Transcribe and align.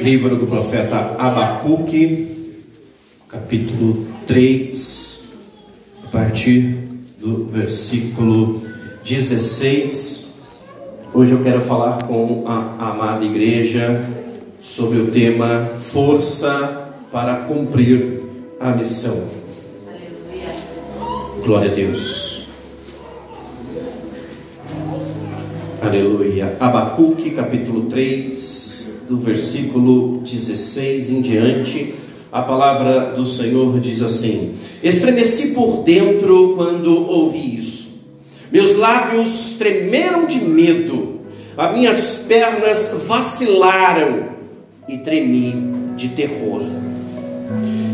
Livro 0.00 0.36
do 0.36 0.46
profeta 0.46 1.16
Abacuque, 1.18 2.64
capítulo 3.28 4.06
3, 4.26 5.24
a 6.04 6.08
partir 6.08 6.78
do 7.18 7.44
versículo 7.46 8.62
16. 9.04 10.34
Hoje 11.14 11.32
eu 11.32 11.42
quero 11.42 11.62
falar 11.62 12.04
com 12.04 12.44
a 12.46 12.90
amada 12.90 13.24
igreja 13.24 14.04
sobre 14.60 14.98
o 14.98 15.10
tema 15.10 15.70
Força 15.78 16.92
para 17.10 17.36
cumprir 17.36 18.20
a 18.60 18.72
missão. 18.72 19.26
Glória 21.42 21.70
a 21.70 21.74
Deus. 21.74 22.45
Aleluia. 25.86 26.56
Abacuque, 26.58 27.30
capítulo 27.30 27.82
3, 27.82 29.04
do 29.08 29.18
versículo 29.18 30.18
16 30.18 31.10
em 31.10 31.20
diante. 31.20 31.94
A 32.32 32.42
palavra 32.42 33.12
do 33.14 33.24
Senhor 33.24 33.78
diz 33.78 34.02
assim: 34.02 34.56
Estremeci 34.82 35.52
por 35.52 35.84
dentro 35.84 36.54
quando 36.56 37.08
ouvi 37.08 37.58
isso. 37.58 38.00
Meus 38.50 38.74
lábios 38.76 39.54
tremeram 39.58 40.26
de 40.26 40.40
medo, 40.40 41.20
as 41.56 41.72
minhas 41.72 42.16
pernas 42.26 43.02
vacilaram 43.06 44.30
e 44.88 44.98
tremi 44.98 45.54
de 45.96 46.08
terror. 46.08 46.62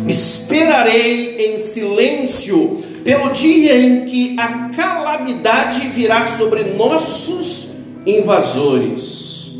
Esperarei 0.08 1.36
em 1.36 1.58
silêncio 1.58 2.82
pelo 3.04 3.30
dia 3.32 3.76
em 3.76 4.06
que 4.06 4.34
a 4.38 4.70
calamidade 4.70 5.88
virá 5.90 6.26
sobre 6.26 6.64
nossos 6.64 7.71
invasores. 8.06 9.52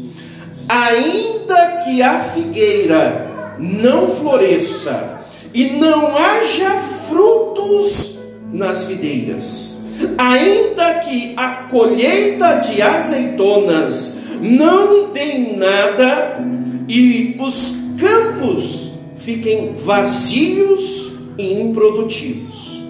Ainda 0.68 1.82
que 1.84 2.02
a 2.02 2.20
figueira 2.20 3.56
não 3.58 4.08
floresça 4.08 5.20
e 5.52 5.70
não 5.70 6.16
haja 6.16 6.70
frutos 7.08 8.18
nas 8.52 8.84
videiras, 8.84 9.84
ainda 10.18 10.94
que 11.00 11.34
a 11.36 11.48
colheita 11.70 12.56
de 12.60 12.80
azeitonas 12.80 14.18
não 14.40 15.12
dê 15.12 15.38
nada 15.56 16.44
e 16.88 17.36
os 17.38 17.74
campos 17.98 18.92
fiquem 19.16 19.74
vazios 19.74 21.12
e 21.38 21.60
improdutivos, 21.60 22.82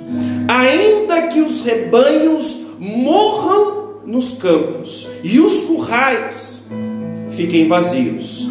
ainda 0.49 1.29
que 1.29 1.41
os 1.41 1.63
rebanhos 1.63 2.61
morram 2.79 3.72
nos 4.05 4.35
campos 4.35 5.09
e 5.23 5.41
os 5.41 5.63
currais 5.63 6.69
fiquem 7.31 7.69
vazios. 7.69 8.49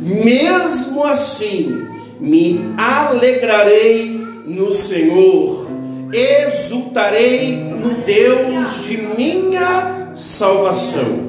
Mesmo 0.00 1.04
assim, 1.04 1.86
me 2.20 2.74
alegrarei 2.76 4.18
no 4.46 4.72
Senhor, 4.72 5.66
exultarei 6.12 7.56
no 7.56 7.94
Deus 8.02 8.84
de 8.86 8.98
minha 8.98 10.10
salvação. 10.14 11.24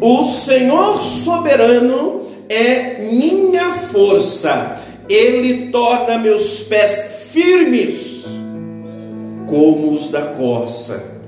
O 0.00 0.24
Senhor 0.24 1.02
soberano 1.02 2.22
é 2.48 3.10
minha 3.10 3.70
força, 3.72 4.80
ele 5.08 5.70
torna 5.70 6.18
meus 6.18 6.60
pés 6.60 7.28
firmes 7.32 8.26
como 9.46 9.92
os 9.92 10.10
da 10.10 10.22
corça 10.22 11.19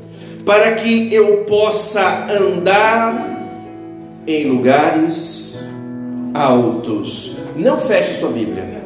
para 0.45 0.73
que 0.73 1.12
eu 1.12 1.45
possa 1.45 2.27
andar 2.31 3.33
em 4.27 4.47
lugares 4.47 5.69
altos. 6.34 7.37
Não 7.57 7.79
feche 7.79 8.15
sua 8.15 8.31
Bíblia. 8.31 8.83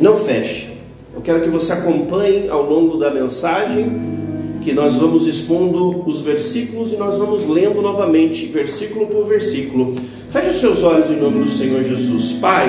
Não 0.00 0.16
feche. 0.16 0.68
Eu 1.14 1.20
quero 1.20 1.42
que 1.42 1.48
você 1.48 1.72
acompanhe 1.72 2.48
ao 2.48 2.62
longo 2.62 2.96
da 2.96 3.10
mensagem 3.10 4.18
que 4.62 4.72
nós 4.72 4.96
vamos 4.96 5.26
expondo 5.26 6.02
os 6.08 6.20
versículos 6.20 6.92
e 6.92 6.96
nós 6.96 7.16
vamos 7.16 7.46
lendo 7.46 7.80
novamente, 7.80 8.46
versículo 8.46 9.06
por 9.06 9.26
versículo. 9.26 9.94
Feche 10.30 10.48
os 10.50 10.56
seus 10.56 10.82
olhos 10.82 11.10
em 11.10 11.16
nome 11.16 11.44
do 11.44 11.50
Senhor 11.50 11.82
Jesus. 11.82 12.32
Pai, 12.34 12.68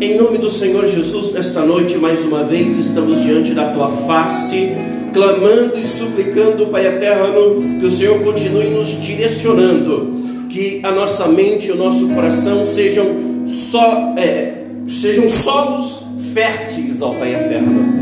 em 0.00 0.16
nome 0.16 0.38
do 0.38 0.48
Senhor 0.48 0.86
Jesus, 0.86 1.32
nesta 1.32 1.62
noite, 1.62 1.98
mais 1.98 2.24
uma 2.24 2.44
vez, 2.44 2.78
estamos 2.78 3.22
diante 3.22 3.54
da 3.54 3.72
tua 3.72 3.90
face 3.90 4.70
clamando 5.12 5.78
e 5.78 5.86
suplicando, 5.86 6.66
Pai 6.68 6.86
eterno, 6.86 7.78
que 7.78 7.86
o 7.86 7.90
Senhor 7.90 8.22
continue 8.22 8.70
nos 8.70 8.88
direcionando, 8.88 10.48
que 10.48 10.80
a 10.84 10.90
nossa 10.90 11.26
mente 11.28 11.68
e 11.68 11.72
o 11.72 11.76
nosso 11.76 12.08
coração 12.08 12.64
sejam 12.64 13.06
só 13.46 14.14
é, 14.16 14.64
sejam 14.88 15.28
solos 15.28 16.04
férteis, 16.32 17.02
ó 17.02 17.10
Pai 17.14 17.34
eterno. 17.34 18.00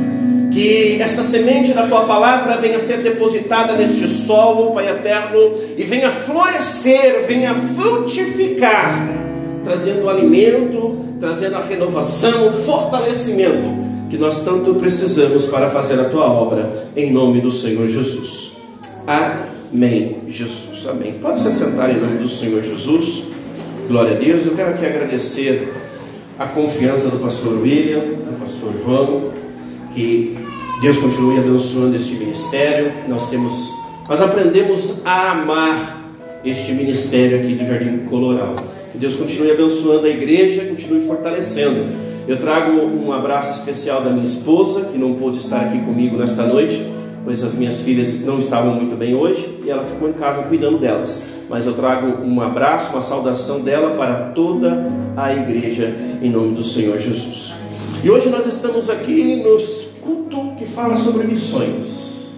Que 0.52 1.00
esta 1.00 1.22
semente 1.22 1.74
da 1.74 1.86
tua 1.86 2.04
palavra 2.04 2.56
venha 2.56 2.80
ser 2.80 2.98
depositada 2.98 3.74
neste 3.74 4.08
solo, 4.08 4.72
Pai 4.72 4.88
eterno, 4.88 5.54
e 5.76 5.82
venha 5.84 6.10
florescer, 6.10 7.26
venha 7.26 7.54
frutificar, 7.54 9.08
trazendo 9.62 10.08
alimento, 10.08 11.04
trazendo 11.20 11.56
a 11.56 11.60
renovação, 11.60 12.52
fortalecimento 12.52 13.87
que 14.08 14.16
nós 14.16 14.44
tanto 14.44 14.74
precisamos 14.74 15.46
para 15.46 15.70
fazer 15.70 16.00
a 16.00 16.04
tua 16.04 16.24
obra, 16.24 16.88
em 16.96 17.12
nome 17.12 17.40
do 17.40 17.52
Senhor 17.52 17.86
Jesus. 17.86 18.56
Amém, 19.06 20.18
Jesus. 20.26 20.86
Amém. 20.88 21.14
Pode 21.20 21.40
se 21.40 21.52
sentar 21.52 21.90
em 21.90 22.00
nome 22.00 22.18
do 22.18 22.28
Senhor 22.28 22.62
Jesus. 22.62 23.24
Glória 23.86 24.16
a 24.16 24.18
Deus. 24.18 24.46
Eu 24.46 24.54
quero 24.54 24.70
aqui 24.70 24.86
agradecer 24.86 25.72
a 26.38 26.46
confiança 26.46 27.10
do 27.10 27.18
pastor 27.18 27.60
William, 27.60 28.00
do 28.00 28.38
pastor 28.38 28.72
João, 28.82 29.30
que 29.92 30.36
Deus 30.80 30.98
continue 30.98 31.38
abençoando 31.38 31.94
este 31.94 32.14
ministério. 32.14 32.92
Nós 33.08 33.28
temos, 33.28 33.74
nós 34.08 34.22
aprendemos 34.22 35.02
a 35.04 35.32
amar 35.32 35.98
este 36.44 36.72
ministério 36.72 37.40
aqui 37.40 37.54
do 37.54 37.66
Jardim 37.66 37.98
Coloral. 38.08 38.54
Que 38.92 38.98
Deus 38.98 39.16
continue 39.16 39.50
abençoando 39.50 40.06
a 40.06 40.10
igreja, 40.10 40.64
continue 40.64 41.06
fortalecendo 41.06 42.07
eu 42.28 42.36
trago 42.36 42.72
um 42.72 43.10
abraço 43.10 43.58
especial 43.58 44.02
da 44.02 44.10
minha 44.10 44.26
esposa, 44.26 44.90
que 44.92 44.98
não 44.98 45.14
pôde 45.14 45.38
estar 45.38 45.62
aqui 45.62 45.78
comigo 45.78 46.14
nesta 46.14 46.42
noite, 46.42 46.86
pois 47.24 47.42
as 47.42 47.56
minhas 47.56 47.80
filhas 47.80 48.22
não 48.26 48.38
estavam 48.38 48.74
muito 48.74 48.94
bem 48.96 49.14
hoje 49.14 49.60
e 49.64 49.70
ela 49.70 49.82
ficou 49.82 50.10
em 50.10 50.12
casa 50.12 50.42
cuidando 50.42 50.76
delas. 50.76 51.24
Mas 51.48 51.64
eu 51.64 51.72
trago 51.72 52.22
um 52.22 52.42
abraço, 52.42 52.92
uma 52.92 53.00
saudação 53.00 53.62
dela 53.62 53.96
para 53.96 54.32
toda 54.34 54.92
a 55.16 55.32
igreja, 55.32 55.90
em 56.20 56.30
nome 56.30 56.54
do 56.54 56.62
Senhor 56.62 56.98
Jesus. 56.98 57.54
E 58.04 58.10
hoje 58.10 58.28
nós 58.28 58.44
estamos 58.44 58.90
aqui 58.90 59.36
nos 59.36 59.92
culto 60.02 60.52
que 60.58 60.66
fala 60.66 60.98
sobre 60.98 61.26
missões. 61.26 62.34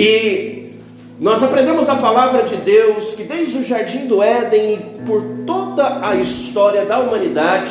E 0.00 0.72
nós 1.20 1.44
aprendemos 1.44 1.88
a 1.88 1.94
palavra 1.94 2.42
de 2.42 2.56
Deus 2.56 3.14
que 3.14 3.22
desde 3.22 3.58
o 3.58 3.62
jardim 3.62 4.08
do 4.08 4.20
Éden 4.20 4.80
por 5.06 5.22
toda 5.46 6.04
a 6.04 6.16
história 6.16 6.84
da 6.84 6.98
humanidade, 6.98 7.70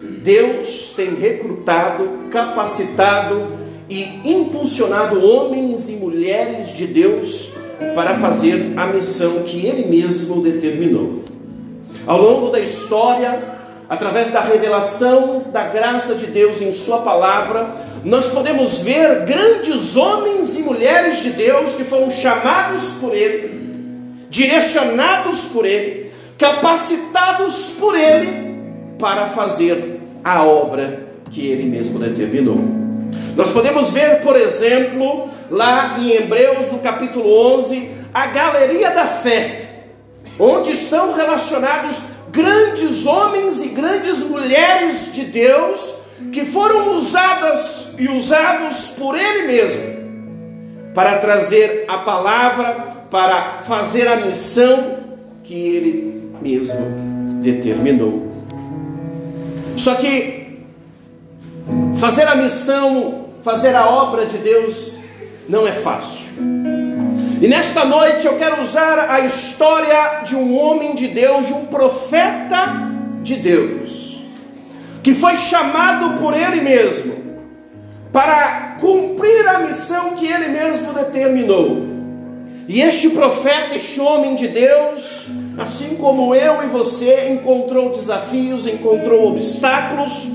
Deus 0.00 0.92
tem 0.94 1.14
recrutado, 1.14 2.28
capacitado 2.30 3.66
e 3.88 4.30
impulsionado 4.30 5.24
homens 5.24 5.88
e 5.88 5.92
mulheres 5.92 6.74
de 6.74 6.86
Deus 6.86 7.52
para 7.94 8.14
fazer 8.16 8.74
a 8.76 8.86
missão 8.86 9.42
que 9.44 9.64
Ele 9.66 9.86
mesmo 9.86 10.42
determinou. 10.42 11.22
Ao 12.06 12.20
longo 12.20 12.50
da 12.50 12.60
história, 12.60 13.56
através 13.88 14.30
da 14.30 14.40
revelação 14.40 15.46
da 15.50 15.68
graça 15.68 16.14
de 16.14 16.26
Deus 16.26 16.60
em 16.60 16.72
Sua 16.72 16.98
palavra, 16.98 17.74
nós 18.04 18.26
podemos 18.26 18.80
ver 18.80 19.24
grandes 19.24 19.96
homens 19.96 20.58
e 20.58 20.62
mulheres 20.62 21.22
de 21.22 21.30
Deus 21.30 21.74
que 21.74 21.84
foram 21.84 22.10
chamados 22.10 22.90
por 23.00 23.14
Ele, 23.14 24.18
direcionados 24.28 25.46
por 25.46 25.64
Ele, 25.64 26.12
capacitados 26.36 27.74
por 27.78 27.98
Ele 27.98 28.45
para 28.98 29.28
fazer 29.28 30.00
a 30.24 30.44
obra 30.44 31.06
que 31.30 31.46
ele 31.46 31.64
mesmo 31.64 31.98
determinou. 31.98 32.58
Nós 33.36 33.50
podemos 33.50 33.92
ver, 33.92 34.22
por 34.22 34.36
exemplo, 34.36 35.28
lá 35.50 35.96
em 35.98 36.10
Hebreus, 36.12 36.72
no 36.72 36.78
capítulo 36.78 37.28
11, 37.58 37.90
a 38.12 38.26
galeria 38.28 38.90
da 38.90 39.06
fé, 39.06 39.84
onde 40.38 40.72
estão 40.72 41.12
relacionados 41.12 42.02
grandes 42.30 43.06
homens 43.06 43.62
e 43.62 43.68
grandes 43.68 44.20
mulheres 44.20 45.12
de 45.12 45.24
Deus 45.24 45.96
que 46.32 46.44
foram 46.44 46.96
usadas 46.96 47.94
e 47.98 48.08
usados 48.08 48.94
por 48.98 49.16
Ele 49.16 49.46
mesmo 49.46 49.96
para 50.94 51.18
trazer 51.18 51.84
a 51.88 51.98
palavra, 51.98 52.72
para 53.10 53.58
fazer 53.66 54.08
a 54.08 54.16
missão 54.16 54.98
que 55.44 55.54
Ele 55.54 56.32
mesmo 56.40 57.40
determinou. 57.42 58.25
Só 59.76 59.94
que 59.94 60.58
fazer 61.96 62.26
a 62.26 62.34
missão, 62.34 63.26
fazer 63.42 63.74
a 63.74 63.88
obra 63.88 64.26
de 64.26 64.38
Deus 64.38 64.98
não 65.48 65.66
é 65.66 65.72
fácil. 65.72 66.26
E 67.40 67.46
nesta 67.46 67.84
noite 67.84 68.26
eu 68.26 68.38
quero 68.38 68.62
usar 68.62 69.10
a 69.10 69.20
história 69.20 70.22
de 70.24 70.34
um 70.34 70.58
homem 70.58 70.94
de 70.94 71.08
Deus, 71.08 71.46
de 71.46 71.52
um 71.52 71.66
profeta 71.66 72.90
de 73.22 73.36
Deus, 73.36 74.24
que 75.02 75.14
foi 75.14 75.36
chamado 75.36 76.18
por 76.20 76.34
ele 76.34 76.62
mesmo 76.62 77.14
para 78.12 78.76
cumprir 78.80 79.46
a 79.46 79.58
missão 79.58 80.14
que 80.14 80.26
ele 80.26 80.48
mesmo 80.48 80.94
determinou. 80.94 81.84
E 82.66 82.80
este 82.80 83.10
profeta, 83.10 83.76
este 83.76 84.00
homem 84.00 84.34
de 84.34 84.48
Deus, 84.48 85.28
assim 85.58 85.96
como 85.96 86.34
eu 86.34 86.62
e 86.64 86.66
você, 86.66 87.30
encontrou 87.30 87.90
desafios, 87.90 88.66
encontrou 88.66 89.28
obstáculos, 89.28 90.28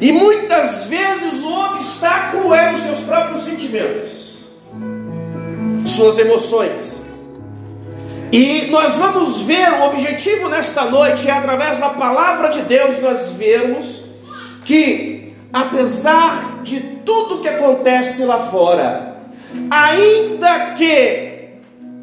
e 0.00 0.10
muitas 0.10 0.86
vezes 0.86 1.44
o 1.44 1.74
obstáculo 1.74 2.52
eram 2.52 2.74
os 2.74 2.80
seus 2.80 3.00
próprios 3.00 3.44
sentimentos, 3.44 4.48
suas 5.86 6.18
emoções. 6.18 7.02
E 8.32 8.68
nós 8.70 8.94
vamos 8.94 9.42
ver, 9.42 9.68
o 9.74 9.84
objetivo 9.84 10.48
nesta 10.48 10.86
noite 10.86 11.28
é 11.28 11.32
através 11.32 11.78
da 11.78 11.90
palavra 11.90 12.48
de 12.48 12.62
Deus 12.62 13.00
nós 13.00 13.32
vermos 13.32 14.06
que 14.64 15.34
apesar 15.52 16.62
de 16.62 16.80
tudo 16.80 17.42
que 17.42 17.48
acontece 17.48 18.24
lá 18.24 18.38
fora, 18.38 19.16
ainda 19.70 20.72
que 20.72 21.31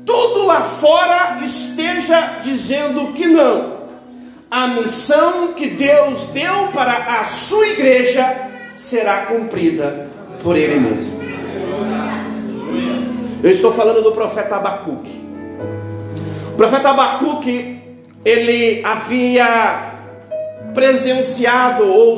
tudo 0.09 0.47
lá 0.47 0.61
fora 0.61 1.37
esteja 1.43 2.39
dizendo 2.41 3.13
que 3.13 3.27
não. 3.27 3.77
A 4.49 4.65
missão 4.69 5.53
que 5.53 5.67
Deus 5.67 6.23
deu 6.33 6.69
para 6.73 6.97
a 7.21 7.25
sua 7.25 7.67
igreja 7.67 8.49
será 8.75 9.27
cumprida 9.27 10.07
por 10.41 10.57
Ele 10.57 10.79
mesmo. 10.79 11.19
Eu 13.43 13.51
estou 13.51 13.71
falando 13.71 14.01
do 14.01 14.11
profeta 14.11 14.55
Abacuque. 14.55 15.29
O 16.53 16.57
profeta 16.57 16.89
Abacuque, 16.89 17.79
ele 18.25 18.83
havia 18.83 19.93
presenciado 20.73 21.85
ou 21.85 22.17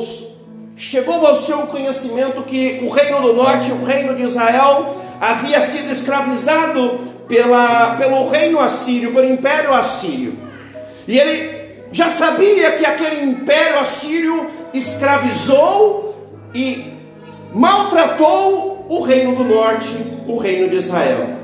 chegou 0.74 1.26
ao 1.26 1.36
seu 1.36 1.58
conhecimento 1.66 2.42
que 2.42 2.80
o 2.82 2.88
reino 2.88 3.20
do 3.20 3.34
norte, 3.34 3.70
o 3.70 3.84
reino 3.84 4.14
de 4.14 4.22
Israel, 4.22 4.96
havia 5.20 5.60
sido 5.60 5.92
escravizado 5.92 7.12
pela, 7.32 7.96
pelo 7.96 8.28
reino 8.28 8.60
assírio, 8.60 9.14
pelo 9.14 9.32
império 9.32 9.72
assírio. 9.72 10.34
E 11.08 11.18
ele 11.18 11.78
já 11.90 12.10
sabia 12.10 12.72
que 12.72 12.84
aquele 12.84 13.22
império 13.22 13.78
assírio 13.78 14.50
escravizou 14.74 16.14
e 16.54 16.92
maltratou 17.54 18.84
o 18.86 19.00
reino 19.00 19.34
do 19.34 19.44
norte, 19.44 19.96
o 20.26 20.36
reino 20.36 20.68
de 20.68 20.76
Israel. 20.76 21.38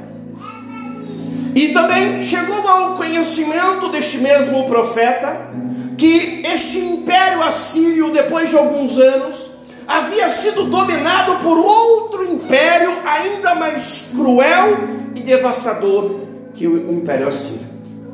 E 1.55 1.69
também 1.69 2.23
chegou 2.23 2.69
ao 2.69 2.95
conhecimento 2.95 3.89
deste 3.89 4.19
mesmo 4.19 4.69
profeta 4.69 5.49
que 5.97 6.43
este 6.45 6.81
império 6.81 7.43
assírio, 7.43 8.11
depois 8.11 8.51
de 8.51 8.59
alguns 8.59 8.99
anos, 8.99 9.48
havia 9.89 10.29
sido 10.29 10.65
dominado 10.65 11.37
por 11.39 11.57
outro 11.57 12.23
império 12.31 12.93
ainda 13.07 13.55
mais 13.55 14.13
cruel 14.15 14.77
e 15.15 15.21
devastador 15.23 16.21
que 16.55 16.69
o 16.69 16.93
Império 16.93 17.27
Assírio, 17.27 17.67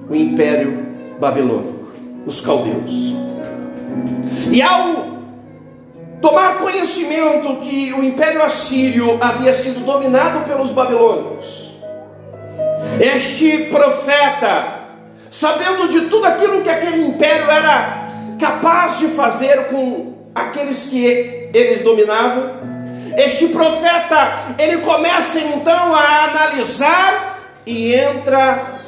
o 0.08 0.14
Império 0.14 0.86
Babilônico, 1.18 1.92
os 2.24 2.40
caldeus. 2.40 3.14
E 4.52 4.62
ao 4.62 5.14
tomar 6.20 6.58
conhecimento 6.58 7.56
que 7.56 7.92
o 7.92 8.04
Império 8.04 8.42
Assírio 8.42 9.18
havia 9.20 9.52
sido 9.52 9.84
dominado 9.84 10.46
pelos 10.46 10.70
babilônicos, 10.70 11.74
este 13.00 13.64
profeta, 13.64 14.84
sabendo 15.28 15.88
de 15.88 16.02
tudo 16.02 16.26
aquilo 16.26 16.62
que 16.62 16.70
aquele 16.70 17.06
império 17.08 17.50
era 17.50 18.04
capaz 18.38 18.98
de 18.98 19.08
fazer 19.08 19.68
com 19.68 20.13
aqueles 20.34 20.86
que 20.86 21.50
eles 21.52 21.82
dominavam, 21.82 22.50
este 23.16 23.48
profeta, 23.48 24.54
ele 24.58 24.78
começa 24.78 25.38
então 25.38 25.94
a 25.94 26.24
analisar 26.24 27.38
e 27.64 27.94
entra 27.94 28.80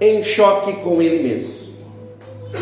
em 0.00 0.22
choque 0.22 0.74
com 0.74 1.02
ele 1.02 1.28
mesmo. 1.28 1.74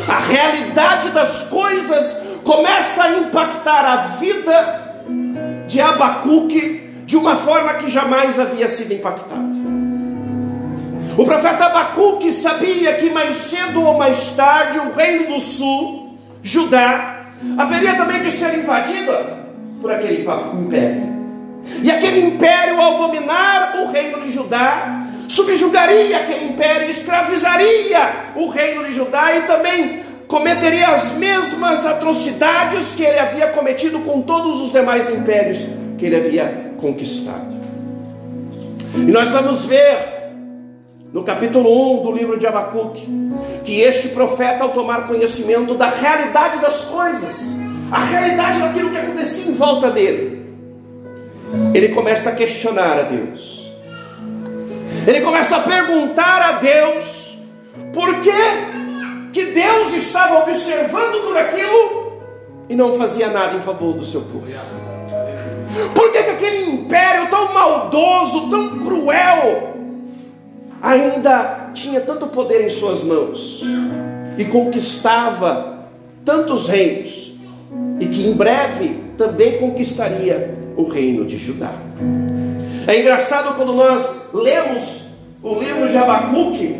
A 0.08 0.20
realidade 0.20 1.10
das 1.10 1.44
coisas 1.44 2.22
começa 2.44 3.04
a 3.04 3.18
impactar 3.18 3.84
a 3.84 3.96
vida 4.18 5.04
de 5.66 5.80
Abacuque 5.80 6.90
de 7.04 7.16
uma 7.16 7.36
forma 7.36 7.74
que 7.74 7.90
jamais 7.90 8.40
havia 8.40 8.68
sido 8.68 8.92
impactada. 8.94 9.52
O 11.18 11.26
profeta 11.26 11.66
Abacuque 11.66 12.32
sabia 12.32 12.94
que 12.94 13.10
mais 13.10 13.34
cedo 13.34 13.82
ou 13.82 13.98
mais 13.98 14.30
tarde 14.30 14.78
o 14.78 14.94
reino 14.94 15.34
do 15.34 15.40
sul, 15.40 16.16
Judá, 16.42 17.21
haveria 17.58 17.94
também 17.94 18.22
de 18.22 18.30
ser 18.30 18.58
invadida 18.58 19.42
por 19.80 19.90
aquele 19.90 20.24
império. 20.54 21.12
E 21.82 21.90
aquele 21.90 22.20
império, 22.26 22.80
ao 22.80 22.98
dominar 22.98 23.76
o 23.78 23.90
reino 23.90 24.20
de 24.20 24.30
Judá, 24.30 25.06
subjugaria 25.28 26.16
aquele 26.16 26.46
império, 26.46 26.90
escravizaria 26.90 28.32
o 28.36 28.48
reino 28.48 28.84
de 28.84 28.92
Judá 28.92 29.36
e 29.36 29.42
também 29.42 30.00
cometeria 30.26 30.88
as 30.88 31.12
mesmas 31.12 31.84
atrocidades 31.86 32.92
que 32.92 33.02
ele 33.02 33.18
havia 33.18 33.48
cometido 33.48 34.00
com 34.00 34.22
todos 34.22 34.60
os 34.62 34.72
demais 34.72 35.10
impérios 35.10 35.66
que 35.98 36.06
ele 36.06 36.16
havia 36.16 36.72
conquistado. 36.80 37.54
E 38.94 39.10
nós 39.10 39.30
vamos 39.30 39.64
ver 39.66 40.21
no 41.12 41.22
capítulo 41.22 42.00
1 42.00 42.02
do 42.04 42.12
livro 42.12 42.38
de 42.38 42.46
Abacuque 42.46 43.06
que 43.64 43.80
este 43.80 44.08
profeta, 44.08 44.64
ao 44.64 44.70
tomar 44.70 45.06
conhecimento 45.06 45.74
da 45.74 45.88
realidade 45.88 46.58
das 46.60 46.86
coisas, 46.86 47.52
a 47.90 48.02
realidade 48.04 48.58
daquilo 48.58 48.90
que 48.90 48.98
acontecia 48.98 49.52
em 49.52 49.54
volta 49.54 49.90
dele. 49.90 50.46
Ele 51.74 51.90
começa 51.90 52.30
a 52.30 52.32
questionar 52.32 52.98
a 52.98 53.02
Deus. 53.02 53.72
Ele 55.06 55.20
começa 55.20 55.56
a 55.56 55.60
perguntar 55.60 56.42
a 56.42 56.52
Deus 56.52 57.38
por 57.92 58.20
que, 58.20 58.32
que 59.32 59.44
Deus 59.52 59.94
estava 59.94 60.40
observando 60.40 61.22
tudo 61.22 61.38
aquilo 61.38 62.22
e 62.68 62.74
não 62.74 62.94
fazia 62.94 63.28
nada 63.28 63.56
em 63.56 63.60
favor 63.60 63.92
do 63.92 64.06
seu 64.06 64.22
povo. 64.22 64.46
Por 65.94 66.12
que, 66.12 66.22
que 66.22 66.30
aquele 66.30 66.70
império 66.70 67.28
tão 67.28 67.52
maldoso, 67.52 68.48
tão 68.50 68.78
cruel, 68.78 69.71
ainda 70.82 71.70
tinha 71.72 72.00
tanto 72.00 72.26
poder 72.26 72.66
em 72.66 72.70
suas 72.70 73.02
mãos 73.02 73.62
e 74.36 74.44
conquistava 74.44 75.86
tantos 76.24 76.68
reinos? 76.68 77.32
e 78.02 78.06
que 78.08 78.26
em 78.26 78.32
breve 78.32 79.00
também 79.16 79.58
conquistaria 79.58 80.58
o 80.76 80.82
reino 80.82 81.24
de 81.24 81.38
Judá. 81.38 81.72
É 82.86 83.00
engraçado 83.00 83.54
quando 83.56 83.72
nós 83.74 84.30
lemos 84.34 85.12
o 85.40 85.54
livro 85.54 85.88
de 85.88 85.96
Abacuque, 85.96 86.76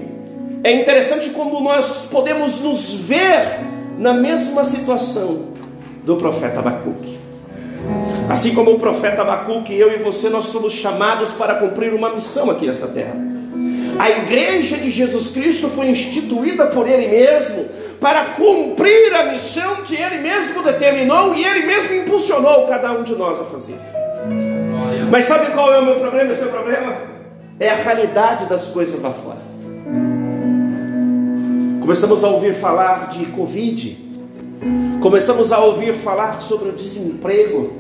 é 0.65 0.73
interessante 0.73 1.31
como 1.31 1.61
nós 1.61 2.09
podemos 2.11 2.61
nos 2.61 2.93
ver 2.93 3.61
na 3.99 4.13
mesma 4.13 4.65
situação 4.65 5.53
do 6.05 6.17
profeta 6.17 6.59
Abacuque. 6.59 7.19
Assim 8.29 8.55
como 8.55 8.73
o 8.73 8.79
profeta 8.79 9.23
Abacuque, 9.23 9.75
eu 9.75 9.93
e 9.93 10.03
você, 10.03 10.29
nós 10.29 10.47
somos 10.47 10.73
chamados 10.73 11.33
para 11.33 11.57
cumprir 11.57 11.95
uma 11.95 12.11
missão 12.11 12.51
aqui 12.51 12.67
nessa 12.67 12.89
terra. 12.89 13.15
A 13.99 14.11
igreja 14.11 14.77
de 14.79 14.91
Jesus 14.91 15.31
Cristo 15.31 15.69
foi 15.69 15.89
instituída 15.89 16.67
por 16.67 16.89
Ele 16.89 17.09
mesmo 17.09 17.67
para 18.01 18.25
cumprir 18.35 19.15
a 19.15 19.27
missão 19.27 19.77
que 19.85 19.95
Ele 19.95 20.19
mesmo 20.19 20.63
determinou 20.63 21.35
e 21.35 21.45
Ele 21.45 21.67
mesmo 21.67 21.95
impulsionou 21.95 22.67
cada 22.67 22.93
um 22.93 23.03
de 23.03 23.15
nós 23.15 23.41
a 23.41 23.45
fazer. 23.45 23.79
Mas 25.11 25.27
sabe 25.27 25.53
qual 25.53 25.73
é 25.73 25.79
o 25.79 25.85
meu 25.85 25.97
problema? 25.97 26.33
O 26.33 26.35
seu 26.35 26.49
problema 26.49 26.97
é 27.61 27.69
a 27.69 27.77
realidade 27.77 28.47
das 28.47 28.67
coisas 28.67 29.01
lá 29.01 29.13
fora. 29.13 29.39
Começamos 31.81 32.25
a 32.25 32.29
ouvir 32.29 32.55
falar 32.55 33.09
de 33.09 33.27
Covid, 33.27 33.99
começamos 35.01 35.53
a 35.53 35.59
ouvir 35.59 35.95
falar 35.95 36.41
sobre 36.41 36.71
o 36.71 36.73
desemprego, 36.73 37.73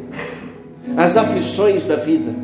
as 0.97 1.16
aflições 1.16 1.87
da 1.87 1.97
vida, 1.97 2.35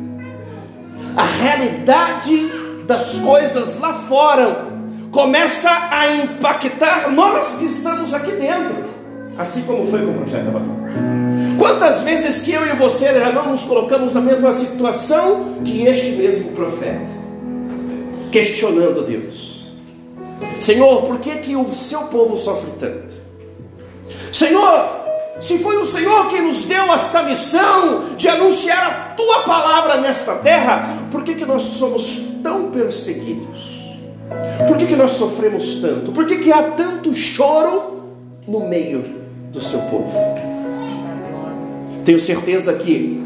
a 1.15 1.23
realidade 1.23 2.58
das 2.89 3.19
coisas 3.19 3.79
lá 3.79 3.93
fora 3.93 4.67
começa 5.11 5.69
a 5.91 6.15
impactar 6.15 7.11
nós 7.11 7.57
que 7.57 7.65
estamos 7.65 8.15
aqui 8.15 8.31
dentro, 8.31 8.83
assim 9.37 9.61
como 9.61 9.85
foi 9.85 10.03
com 10.03 10.11
o 10.11 10.13
profeta 10.15 10.49
Abacuque. 10.49 11.59
Quantas 11.59 12.01
vezes 12.01 12.41
que 12.41 12.51
eu 12.51 12.65
e 12.65 12.71
você 12.71 13.07
já 13.13 13.31
não 13.31 13.51
nos 13.51 13.61
colocamos 13.61 14.15
na 14.15 14.21
mesma 14.21 14.51
situação 14.53 15.61
que 15.63 15.85
este 15.85 16.13
mesmo 16.13 16.53
profeta, 16.53 17.11
questionando 18.31 19.05
Deus: 19.05 19.75
Senhor, 20.59 21.03
por 21.03 21.19
que, 21.19 21.37
que 21.37 21.55
o 21.55 21.71
seu 21.71 22.05
povo 22.05 22.35
sofre 22.37 22.71
tanto? 22.79 23.15
Senhor, 24.33 24.98
se 25.41 25.57
foi 25.59 25.77
o 25.77 25.85
Senhor 25.85 26.27
quem 26.27 26.41
nos 26.41 26.63
deu 26.63 26.93
esta 26.93 27.23
missão 27.23 28.15
de 28.17 28.27
anunciar 28.27 28.85
a 28.85 29.13
tua 29.15 29.43
palavra 29.43 29.97
nesta 29.97 30.35
terra, 30.35 31.07
por 31.11 31.23
que, 31.23 31.35
que 31.35 31.45
nós 31.45 31.61
somos 31.61 32.39
tão 32.43 32.71
perseguidos? 32.71 33.79
Por 34.67 34.77
que, 34.77 34.87
que 34.87 34.95
nós 34.95 35.13
sofremos 35.13 35.75
tanto? 35.81 36.11
Por 36.11 36.27
que, 36.27 36.37
que 36.37 36.51
há 36.51 36.63
tanto 36.63 37.13
choro 37.15 38.03
no 38.47 38.67
meio 38.67 39.03
do 39.51 39.61
seu 39.61 39.79
povo? 39.79 40.11
Tenho 42.05 42.19
certeza 42.19 42.73
que 42.73 43.19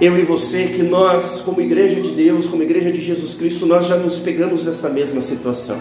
eu 0.00 0.18
e 0.18 0.22
você, 0.22 0.66
que 0.66 0.82
nós, 0.82 1.40
como 1.40 1.60
igreja 1.60 2.00
de 2.00 2.10
Deus, 2.10 2.46
como 2.46 2.62
igreja 2.62 2.92
de 2.92 3.00
Jesus 3.00 3.34
Cristo, 3.36 3.66
nós 3.66 3.86
já 3.86 3.96
nos 3.96 4.16
pegamos 4.18 4.64
nesta 4.64 4.88
mesma 4.88 5.22
situação. 5.22 5.78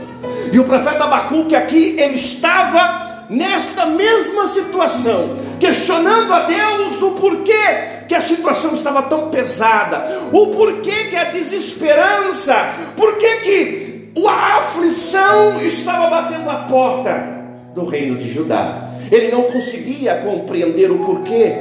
E 0.52 0.60
o 0.60 0.64
profeta 0.64 1.04
Abacuque 1.04 1.56
aqui, 1.56 1.96
ele 2.00 2.16
estava 2.16 3.05
nesta 3.30 3.86
mesma 3.88 4.48
situação, 4.48 5.36
questionando 5.60 6.34
a 6.34 6.44
Deus 6.44 6.98
do 6.98 7.12
porquê 7.12 8.04
que 8.08 8.16
a 8.16 8.22
situação 8.22 8.74
estava 8.74 9.04
tão 9.04 9.30
pesada, 9.30 10.30
o 10.32 10.48
porquê 10.48 11.10
que 11.10 11.16
a 11.16 11.26
desesperança, 11.26 12.54
porquê 12.96 13.28
que 13.38 13.96
a 14.28 14.58
aflição 14.58 15.62
estava 15.62 16.10
batendo 16.10 16.50
a 16.50 16.56
porta 16.56 17.36
do 17.74 17.86
reino 17.86 18.18
de 18.18 18.30
Judá. 18.30 18.90
Ele 19.12 19.30
não 19.30 19.44
conseguia 19.44 20.22
compreender 20.22 20.90
o 20.90 21.00
porquê. 21.00 21.54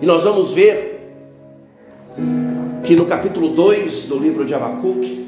E 0.00 0.06
nós 0.06 0.24
vamos 0.24 0.52
ver 0.52 1.12
que 2.82 2.94
no 2.96 3.04
capítulo 3.04 3.50
2 3.50 4.08
do 4.08 4.18
livro 4.18 4.44
de 4.44 4.54
Abacuque, 4.54 5.26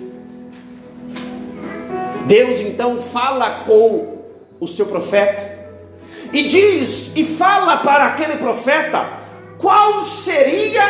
Deus 2.26 2.60
então 2.60 3.00
fala 3.00 3.64
com 3.64 4.17
o 4.60 4.66
seu 4.66 4.86
profeta, 4.86 5.58
e 6.32 6.44
diz 6.44 7.12
e 7.16 7.24
fala 7.24 7.78
para 7.78 8.06
aquele 8.06 8.36
profeta 8.36 9.18
qual 9.58 10.04
seria 10.04 10.82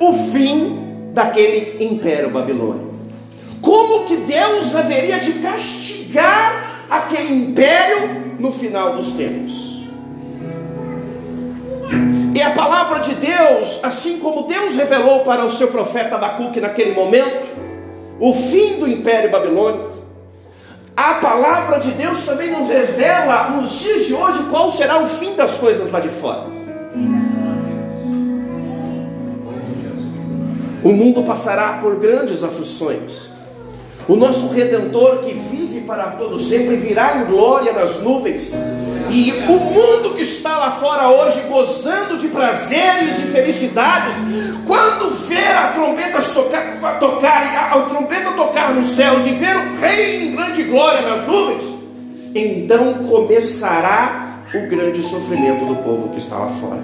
o 0.00 0.12
fim 0.32 1.10
daquele 1.12 1.84
império 1.84 2.30
babilônico. 2.30 2.94
Como 3.60 4.04
que 4.06 4.16
Deus 4.16 4.74
haveria 4.74 5.18
de 5.18 5.34
castigar 5.34 6.86
aquele 6.88 7.32
império 7.32 8.36
no 8.38 8.52
final 8.52 8.94
dos 8.94 9.12
tempos. 9.12 9.76
E 12.34 12.42
a 12.42 12.50
palavra 12.50 13.00
de 13.00 13.14
Deus, 13.14 13.82
assim 13.82 14.18
como 14.18 14.42
Deus 14.42 14.76
revelou 14.76 15.20
para 15.20 15.44
o 15.44 15.50
seu 15.50 15.68
profeta 15.68 16.16
Abacuque 16.16 16.60
naquele 16.60 16.92
momento, 16.92 17.46
o 18.20 18.34
fim 18.34 18.78
do 18.78 18.86
império 18.86 19.30
babilônico, 19.30 19.95
a 20.96 21.14
palavra 21.14 21.78
de 21.78 21.90
Deus 21.92 22.24
também 22.24 22.50
nos 22.50 22.68
revela 22.68 23.50
nos 23.50 23.78
dias 23.80 24.06
de 24.06 24.14
hoje 24.14 24.42
qual 24.50 24.70
será 24.70 25.02
o 25.02 25.06
fim 25.06 25.36
das 25.36 25.58
coisas 25.58 25.90
lá 25.90 26.00
de 26.00 26.08
fora. 26.08 26.46
O 30.82 30.92
mundo 30.92 31.22
passará 31.24 31.74
por 31.82 31.98
grandes 31.98 32.42
aflições. 32.42 33.35
O 34.08 34.14
nosso 34.14 34.48
redentor 34.48 35.18
que 35.18 35.34
vive 35.34 35.80
para 35.80 36.12
todo 36.12 36.38
sempre 36.38 36.76
virá 36.76 37.18
em 37.18 37.24
glória 37.24 37.72
nas 37.72 38.00
nuvens. 38.02 38.54
E 39.10 39.32
o 39.48 39.58
mundo 39.58 40.14
que 40.14 40.22
está 40.22 40.56
lá 40.58 40.72
fora 40.72 41.08
hoje 41.08 41.40
gozando 41.48 42.16
de 42.16 42.28
prazeres 42.28 43.18
e 43.18 43.22
felicidades, 43.22 44.14
quando 44.66 45.10
ver 45.26 45.56
a 45.56 45.68
trombeta 45.68 46.22
tocar, 46.22 46.98
tocar 47.00 47.42
a, 47.42 47.74
a 47.74 47.82
trombeta 47.82 48.30
tocar 48.32 48.74
nos 48.74 48.88
céus 48.90 49.26
e 49.26 49.30
ver 49.30 49.56
o 49.56 49.76
rei 49.80 50.28
em 50.28 50.36
grande 50.36 50.62
glória 50.64 51.02
nas 51.02 51.26
nuvens, 51.26 51.74
então 52.34 52.94
começará 53.08 54.42
o 54.54 54.68
grande 54.68 55.02
sofrimento 55.02 55.64
do 55.64 55.76
povo 55.76 56.10
que 56.10 56.18
está 56.18 56.36
lá 56.36 56.48
fora. 56.48 56.82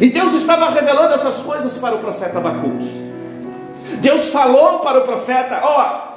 E 0.00 0.08
Deus 0.08 0.32
estava 0.34 0.70
revelando 0.70 1.14
essas 1.14 1.36
coisas 1.42 1.74
para 1.74 1.96
o 1.96 1.98
profeta 1.98 2.38
Abacuque. 2.38 3.09
Deus 4.00 4.28
falou 4.28 4.80
para 4.80 5.00
o 5.00 5.06
profeta: 5.06 5.60
ó, 5.62 6.10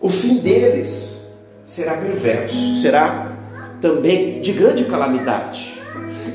o 0.00 0.08
fim 0.08 0.38
deles 0.38 1.28
será 1.64 1.96
perverso, 1.96 2.76
será 2.76 3.32
também 3.80 4.40
de 4.40 4.52
grande 4.52 4.84
calamidade. 4.84 5.78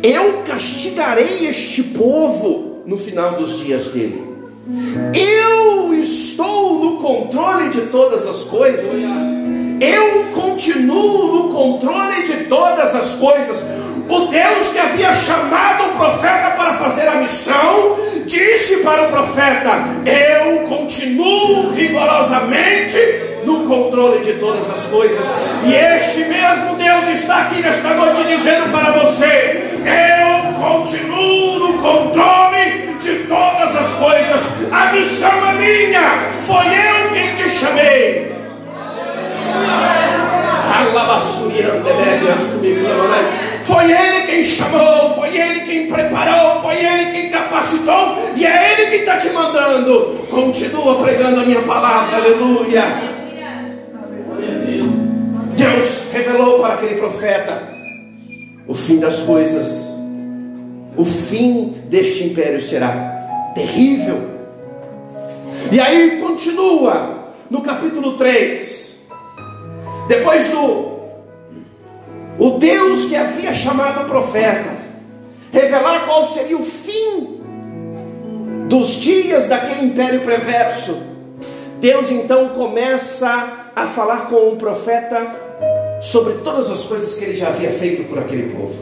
Eu 0.02 0.44
castigarei 0.44 1.48
este 1.48 1.84
povo 1.84 2.82
no 2.86 2.98
final 2.98 3.36
dos 3.36 3.60
dias 3.60 3.90
dele. 3.90 4.34
Eu 5.14 5.94
estou 5.94 6.80
no 6.84 6.98
controle 7.02 7.70
de 7.70 7.82
todas 7.88 8.28
as 8.28 8.44
coisas. 8.44 8.94
Eu 9.80 10.32
continuo 10.34 11.34
no 11.36 11.54
controle 11.54 12.24
de 12.24 12.46
todas 12.46 12.96
as 12.96 13.14
coisas. 13.16 13.64
O 14.10 14.28
Deus 14.28 14.70
que 14.70 14.80
havia 14.80 15.14
chamado 15.14 15.86
o 15.86 15.98
profeta 15.98 16.52
para 16.58 16.74
fazer 16.74 17.08
a 17.08 17.16
missão, 17.16 17.98
disse 18.26 18.78
para 18.78 19.04
o 19.04 19.10
profeta: 19.10 19.84
Eu 20.06 20.68
continuo 20.68 21.72
rigorosamente 21.74 22.98
no 23.46 23.66
controle 23.68 24.20
de 24.20 24.34
todas 24.34 24.70
as 24.70 24.86
coisas. 24.86 25.26
E 25.66 25.74
este 25.74 26.26
mesmo 26.26 26.76
Deus 26.76 27.20
está 27.20 27.44
aqui 27.44 27.62
nesta 27.62 27.94
noite 27.94 28.24
dizendo 28.24 28.72
para 28.72 28.92
você: 28.92 29.80
Eu 29.86 30.54
continuo 30.62 31.60
no 31.60 31.74
controle 31.82 32.33
Foi 43.64 43.92
Ele 43.92 44.28
quem 44.28 44.44
chamou, 44.44 45.16
foi 45.16 45.38
Ele 45.38 45.62
quem 45.62 45.88
preparou, 45.88 46.62
foi 46.62 46.76
Ele 46.76 47.12
quem 47.12 47.30
capacitou, 47.32 48.18
e 48.36 48.46
é 48.46 48.74
Ele 48.74 48.92
que 48.92 48.96
está 48.98 49.18
te 49.18 49.30
mandando. 49.30 50.28
Continua 50.30 51.02
pregando 51.02 51.42
a 51.42 51.46
minha 51.46 51.62
palavra, 51.62 52.18
aleluia. 52.18 52.84
Deus 55.56 56.06
revelou 56.12 56.60
para 56.60 56.74
aquele 56.74 56.96
profeta 56.96 57.74
o 58.68 58.74
fim 58.74 59.00
das 59.00 59.18
coisas, 59.22 59.96
o 60.98 61.06
fim 61.06 61.84
deste 61.86 62.26
império 62.26 62.62
será 62.62 62.92
terrível. 63.56 64.30
E 65.72 65.80
aí 65.80 66.20
continua 66.20 67.30
no 67.50 67.62
capítulo 67.62 68.14
3. 68.14 69.08
Depois 70.08 70.50
do 70.50 70.93
o 72.38 72.52
Deus 72.52 73.06
que 73.06 73.16
havia 73.16 73.54
chamado 73.54 74.04
o 74.04 74.10
profeta, 74.10 74.72
revelar 75.52 76.06
qual 76.06 76.28
seria 76.28 76.58
o 76.58 76.64
fim 76.64 77.42
dos 78.68 78.96
dias 78.96 79.50
daquele 79.50 79.86
império 79.86 80.22
perverso, 80.22 80.98
Deus 81.80 82.10
então 82.12 82.50
começa 82.50 83.72
a 83.76 83.88
falar 83.88 84.28
com 84.28 84.50
o 84.50 84.56
profeta 84.56 85.44
sobre 86.02 86.34
todas 86.36 86.72
as 86.72 86.84
coisas 86.86 87.16
que 87.16 87.26
ele 87.26 87.36
já 87.36 87.50
havia 87.50 87.72
feito 87.72 88.04
por 88.10 88.20
aquele 88.20 88.54
povo. 88.54 88.76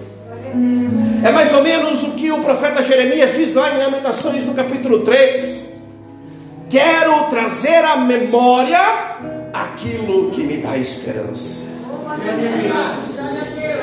É 1.24 1.31
mais 1.31 1.53
ou 1.53 1.63
menos 1.63 2.03
o 2.03 2.12
que 2.12 2.31
o 2.31 2.39
profeta 2.39 2.84
Jeremias 2.84 3.36
diz 3.36 3.53
lá 3.53 3.74
em 3.74 3.77
Lamentações 3.77 4.46
no 4.46 4.53
capítulo 4.53 5.00
3. 5.00 5.72
Quero 6.70 7.24
trazer 7.29 7.84
à 7.84 7.98
memória 7.98 8.79
aquilo 9.53 10.31
que 10.31 10.43
me 10.43 10.58
dá 10.58 10.77
esperança. 10.77 11.70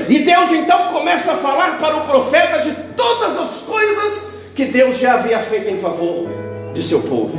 E 0.08 0.20
Deus 0.20 0.52
então 0.52 0.88
começa 0.92 1.32
a 1.32 1.36
falar 1.36 1.78
para 1.78 1.96
o 1.96 2.06
profeta 2.06 2.60
de 2.60 2.72
todas 2.96 3.38
as 3.38 3.58
coisas 3.62 4.28
que 4.54 4.64
Deus 4.64 4.98
já 4.98 5.14
havia 5.14 5.38
feito 5.40 5.70
em 5.70 5.78
favor 5.78 6.28
de 6.74 6.82
seu 6.82 7.00
povo. 7.02 7.36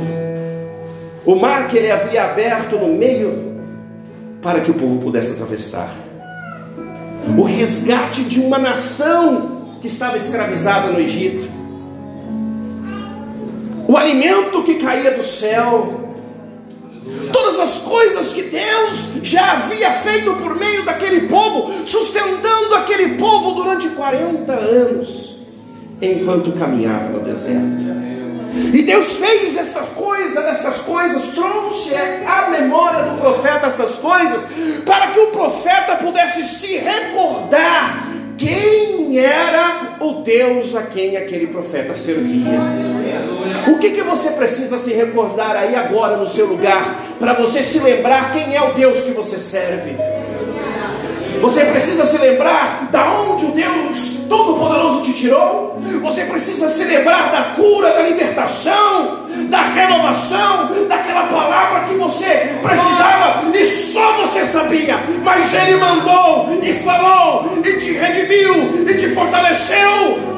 O 1.24 1.34
mar 1.34 1.68
que 1.68 1.76
ele 1.76 1.90
havia 1.90 2.24
aberto 2.24 2.76
no 2.76 2.88
meio 2.88 3.60
para 4.42 4.60
que 4.60 4.70
o 4.70 4.74
povo 4.74 5.00
pudesse 5.00 5.32
atravessar. 5.32 5.92
O 7.36 7.42
resgate 7.42 8.24
de 8.24 8.40
uma 8.40 8.58
nação 8.58 9.76
que 9.80 9.86
estava 9.86 10.16
escravizada 10.16 10.88
no 10.88 11.00
Egito. 11.00 11.48
O 13.86 13.96
alimento 13.96 14.62
que 14.62 14.76
caía 14.76 15.10
do 15.10 15.22
céu 15.22 16.09
todas 17.32 17.60
as 17.60 17.78
coisas 17.80 18.32
que 18.32 18.42
Deus 18.42 19.08
já 19.22 19.52
havia 19.52 19.92
feito 19.94 20.34
por 20.34 20.54
meio 20.56 20.84
daquele 20.84 21.28
povo, 21.28 21.86
sustentando 21.86 22.74
aquele 22.74 23.16
povo 23.16 23.52
durante 23.52 23.88
40 23.88 24.52
anos, 24.52 25.36
enquanto 26.00 26.52
caminhava 26.52 27.08
no 27.10 27.20
deserto. 27.20 28.00
E 28.72 28.82
Deus 28.82 29.16
fez 29.16 29.56
esta 29.56 29.80
coisa, 29.80 30.42
destas 30.42 30.80
coisas, 30.80 31.22
trouxe 31.34 31.94
à 31.94 32.50
memória 32.50 33.04
do 33.04 33.20
profeta 33.20 33.68
estas 33.68 33.98
coisas, 33.98 34.48
para 34.84 35.08
que 35.08 35.20
o 35.20 35.26
profeta 35.28 35.96
pudesse 35.96 36.42
se 36.42 36.78
recordar 36.78 38.09
quem 38.40 39.18
era 39.18 39.98
o 40.00 40.22
Deus 40.22 40.74
a 40.74 40.84
quem 40.84 41.18
aquele 41.18 41.48
profeta 41.48 41.94
servia. 41.94 42.58
O 43.68 43.78
que, 43.78 43.90
que 43.90 44.02
você 44.02 44.30
precisa 44.30 44.78
se 44.78 44.94
recordar 44.94 45.54
aí 45.54 45.76
agora 45.76 46.16
no 46.16 46.26
seu 46.26 46.46
lugar, 46.46 47.02
para 47.18 47.34
você 47.34 47.62
se 47.62 47.78
lembrar 47.80 48.32
quem 48.32 48.56
é 48.56 48.62
o 48.62 48.72
Deus 48.72 49.04
que 49.04 49.10
você 49.10 49.38
serve? 49.38 49.94
Você 51.42 51.66
precisa 51.66 52.06
se 52.06 52.16
lembrar 52.16 52.88
da 52.90 53.12
onde 53.20 53.44
o 53.44 53.52
Deus 53.52 54.20
Todo-Poderoso 54.28 55.02
te 55.02 55.12
tirou. 55.12 55.78
Você 56.02 56.24
precisa 56.24 56.70
se 56.70 56.84
lembrar 56.84 57.30
da 57.32 57.42
cura, 57.56 57.92
da 57.92 58.02
libertação, 58.02 59.26
da 59.50 59.60
renovação, 59.60 60.86
daquela 60.88 61.24
palavra 61.24 61.49
você 62.10 62.58
precisava 62.60 63.56
e 63.56 63.92
só 63.92 64.16
você 64.16 64.44
sabia, 64.44 64.96
mas 65.22 65.54
Ele 65.54 65.76
mandou 65.76 66.58
e 66.60 66.72
falou 66.72 67.60
e 67.64 67.78
te 67.78 67.92
redimiu 67.92 68.84
e 68.88 68.94
te 68.96 69.10
fortaleceu. 69.10 70.30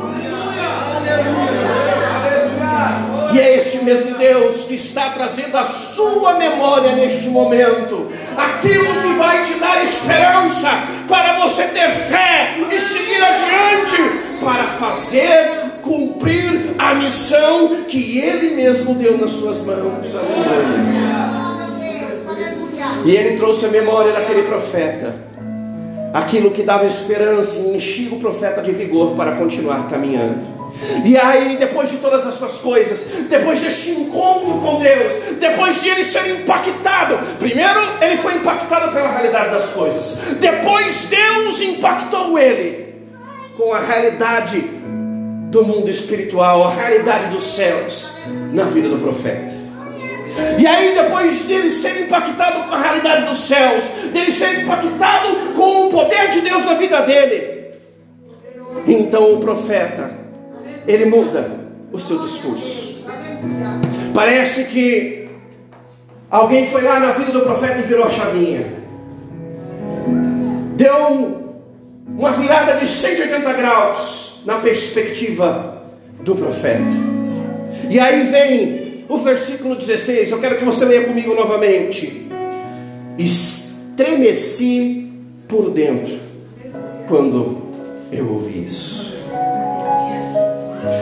E 3.33 3.41
é 3.41 3.57
este 3.57 3.83
mesmo 3.83 4.19
Deus 4.19 4.67
que 4.67 4.75
está 4.75 5.09
trazendo 5.11 5.57
a 5.57 5.65
sua 5.65 6.35
memória 6.35 6.93
neste 6.93 7.31
momento, 7.31 8.13
aquilo 8.37 9.01
que 9.01 9.15
vai 9.15 9.43
te 9.43 9.55
dar 9.55 9.83
esperança 9.83 10.69
para 11.09 11.39
você 11.41 11.65
ter 11.69 11.91
fé 11.91 12.55
e 12.71 12.79
seguir 12.79 13.23
adiante, 13.23 13.97
para 14.39 14.65
fazer 14.79 15.63
cumprir 15.83 16.75
a 16.79 16.95
missão 16.95 17.85
que 17.89 18.19
Ele 18.19 18.55
mesmo 18.55 18.95
deu 18.95 19.19
nas 19.19 19.33
suas 19.33 19.63
mãos. 19.63 20.15
E 23.05 23.11
Ele 23.11 23.37
trouxe 23.37 23.67
a 23.67 23.69
memória 23.69 24.13
daquele 24.13 24.43
profeta, 24.43 25.15
aquilo 26.13 26.51
que 26.51 26.63
dava 26.63 26.87
esperança 26.87 27.59
e 27.59 27.77
enchia 27.77 28.15
o 28.15 28.21
profeta 28.21 28.63
de 28.63 28.73
vigor 28.73 29.17
para 29.17 29.33
continuar 29.33 29.89
caminhando. 29.89 30.63
E 31.05 31.17
aí, 31.17 31.57
depois 31.59 31.91
de 31.91 31.99
todas 31.99 32.27
essas 32.27 32.59
coisas, 32.59 33.07
depois 33.29 33.61
deste 33.61 33.91
encontro 33.91 34.59
com 34.59 34.81
Deus, 34.81 35.13
depois 35.39 35.81
de 35.81 35.89
ele 35.89 36.05
ser 36.05 36.29
impactado, 36.31 37.19
primeiro 37.39 37.81
ele 38.01 38.17
foi 38.17 38.35
impactado 38.35 38.93
pela 38.93 39.13
realidade 39.13 39.51
das 39.51 39.67
coisas, 39.67 40.37
depois 40.41 41.07
Deus 41.09 41.61
impactou 41.61 42.39
ele 42.39 42.95
com 43.57 43.73
a 43.73 43.81
realidade 43.81 44.61
do 45.51 45.65
mundo 45.65 45.89
espiritual, 45.89 46.65
a 46.65 46.71
realidade 46.71 47.31
dos 47.31 47.45
céus 47.45 48.19
na 48.53 48.65
vida 48.65 48.89
do 48.89 48.99
profeta. 48.99 49.62
E 50.59 50.67
aí, 50.67 50.95
depois 50.95 51.45
dele 51.45 51.71
ser 51.71 52.03
impactado 52.03 52.69
com 52.69 52.75
a 52.75 52.79
realidade 52.79 53.27
dos 53.27 53.41
céus, 53.41 53.85
dele 54.13 54.33
ser 54.33 54.63
impactado 54.63 55.55
com 55.55 55.87
o 55.87 55.91
poder 55.91 56.31
de 56.31 56.41
Deus 56.41 56.65
na 56.65 56.75
vida 56.75 57.03
dele, 57.03 57.73
então 58.87 59.35
o 59.35 59.39
profeta 59.39 60.11
ele 60.87 61.07
muda 61.07 61.51
o 61.93 62.01
seu 62.01 62.19
discurso. 62.19 63.05
Parece 64.15 64.65
que 64.65 65.29
alguém 66.31 66.67
foi 66.67 66.83
lá 66.83 66.99
na 67.01 67.13
vida 67.13 67.33
do 67.33 67.41
profeta 67.41 67.79
e 67.79 67.83
virou 67.83 68.07
a 68.07 68.11
chavinha. 68.11 68.83
Deu 70.77 71.43
uma 72.17 72.31
virada 72.33 72.75
de 72.75 72.87
180 72.87 73.53
graus 73.55 74.43
na 74.45 74.57
perspectiva 74.57 75.83
do 76.21 76.35
profeta. 76.35 76.95
E 77.89 77.99
aí 77.99 78.27
vem 78.27 78.82
o 79.13 79.19
versículo 79.19 79.77
16, 79.77 80.31
eu 80.31 80.41
quero 80.41 80.57
que 80.57 80.65
você 80.65 80.87
leia 80.87 81.05
comigo 81.05 81.35
novamente. 81.35 82.29
Estremeci 83.19 85.13
por 85.47 85.71
dentro 85.71 86.19
quando 87.07 87.59
eu 88.11 88.33
ouvi 88.33 88.65
isso. 88.65 89.15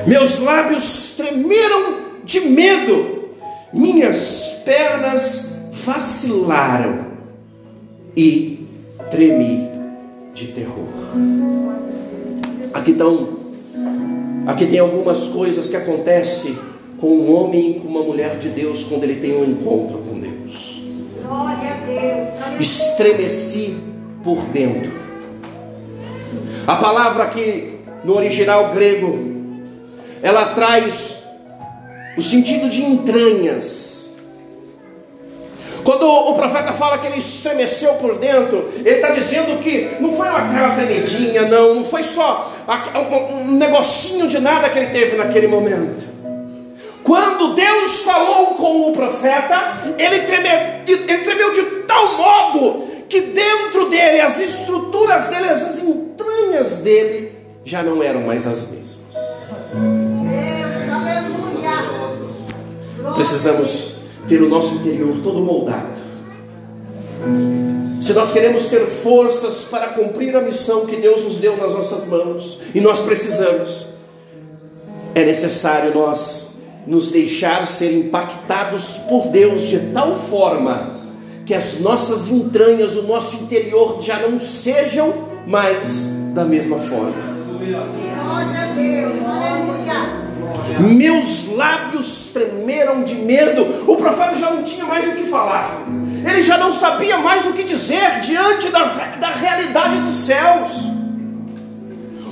Meus 0.09 0.41
lábios 0.41 1.15
tremeram 1.17 2.01
de 2.25 2.41
medo, 2.41 3.31
minhas 3.73 4.61
pernas 4.65 5.71
vacilaram 5.85 7.07
e 8.17 8.67
tremi 9.09 9.71
de 10.35 10.49
terror. 10.49 10.89
Aqui 12.75 12.91
estão, 12.91 13.39
aqui 14.49 14.67
tem 14.67 14.81
algumas 14.81 15.29
coisas 15.29 15.71
que 15.71 15.77
acontecem 15.77 16.70
com 17.01 17.09
um 17.09 17.35
homem 17.35 17.71
e 17.71 17.81
com 17.81 17.89
uma 17.89 18.03
mulher 18.03 18.37
de 18.37 18.51
Deus 18.51 18.85
quando 18.85 19.05
ele 19.05 19.17
tem 19.17 19.33
um 19.35 19.45
encontro 19.45 19.99
com 19.99 20.19
Deus. 20.19 20.83
Glória 21.27 21.71
a 21.71 21.77
Deus. 21.87 22.61
Estremeci 22.61 23.77
por 24.23 24.37
dentro. 24.47 24.93
A 26.67 26.77
palavra 26.77 27.25
aqui 27.25 27.79
no 28.05 28.17
original 28.17 28.71
grego 28.71 29.31
ela 30.23 30.47
traz 30.55 31.25
o 32.17 32.23
sentido 32.23 32.69
de 32.69 32.85
entranhas. 32.85 34.01
Quando 35.83 36.07
o 36.07 36.35
profeta 36.35 36.75
fala 36.75 36.99
que 36.99 37.07
ele 37.07 37.17
estremeceu 37.17 37.95
por 37.95 38.19
dentro, 38.19 38.69
ele 38.77 38.97
está 38.97 39.11
dizendo 39.11 39.59
que 39.61 39.97
não 39.99 40.13
foi 40.13 40.29
uma 40.29 40.53
cara 40.53 40.75
tremedinha, 40.75 41.49
não, 41.49 41.77
não 41.77 41.85
foi 41.85 42.03
só 42.03 42.53
um 43.49 43.53
negocinho 43.53 44.29
de 44.29 44.39
nada 44.39 44.69
que 44.69 44.79
ele 44.79 44.91
teve 44.91 45.17
naquele 45.17 45.47
momento. 45.47 46.20
Quando 47.03 47.55
Deus 47.55 48.03
falou 48.03 48.55
com 48.55 48.91
o 48.91 48.93
profeta, 48.93 49.95
ele 49.99 50.21
tremeu, 50.21 50.59
ele 50.87 51.19
tremeu 51.25 51.53
de 51.53 51.63
tal 51.87 52.17
modo 52.17 52.89
que 53.09 53.21
dentro 53.21 53.89
dele, 53.89 54.21
as 54.21 54.39
estruturas 54.39 55.27
dele, 55.27 55.49
as 55.49 55.83
entranhas 55.83 56.79
dele, 56.79 57.33
já 57.65 57.83
não 57.83 58.03
eram 58.03 58.23
mais 58.23 58.47
as 58.47 58.71
mesmas. 58.71 59.01
Precisamos 63.17 63.97
ter 64.29 64.43
o 64.43 64.49
nosso 64.49 64.77
interior 64.77 65.17
todo 65.23 65.41
moldado. 65.41 66.01
Se 68.01 68.15
nós 68.15 68.33
queremos 68.33 68.67
ter 68.67 68.87
forças 68.87 69.65
para 69.65 69.89
cumprir 69.89 70.35
a 70.35 70.41
missão 70.41 70.87
que 70.87 70.97
Deus 70.97 71.25
nos 71.25 71.37
deu 71.37 71.57
nas 71.57 71.75
nossas 71.75 72.07
mãos, 72.07 72.61
e 72.75 72.81
nós 72.81 73.03
precisamos, 73.03 73.89
é 75.15 75.25
necessário 75.25 75.93
nós 75.93 76.50
nos 76.87 77.11
deixar 77.11 77.67
ser 77.67 77.93
impactados 77.93 78.99
por 79.09 79.29
Deus 79.29 79.63
de 79.63 79.79
tal 79.93 80.17
forma 80.17 81.01
que 81.45 81.55
as 81.55 81.81
nossas 81.81 82.29
entranhas, 82.29 82.97
o 82.97 83.03
nosso 83.03 83.37
interior 83.43 84.01
já 84.01 84.19
não 84.21 84.39
sejam 84.39 85.13
mais 85.47 86.07
da 86.35 86.45
mesma 86.45 86.79
forma. 86.79 87.13
Meus 90.79 91.49
lábios 91.57 92.31
tremeram 92.33 93.03
de 93.03 93.17
medo. 93.17 93.85
O 93.91 93.97
profeta 93.97 94.39
já 94.39 94.51
não 94.51 94.63
tinha 94.63 94.87
mais 94.87 95.09
o 95.09 95.13
que 95.13 95.25
falar. 95.25 95.85
Ele 96.31 96.43
já 96.43 96.57
não 96.57 96.73
sabia 96.73 97.19
mais 97.19 97.47
o 97.47 97.53
que 97.53 97.65
dizer 97.65 98.21
diante 98.21 98.69
das, 98.69 98.97
da 99.19 99.31
realidade 99.31 100.01
dos 100.01 100.17
céus. 100.17 100.89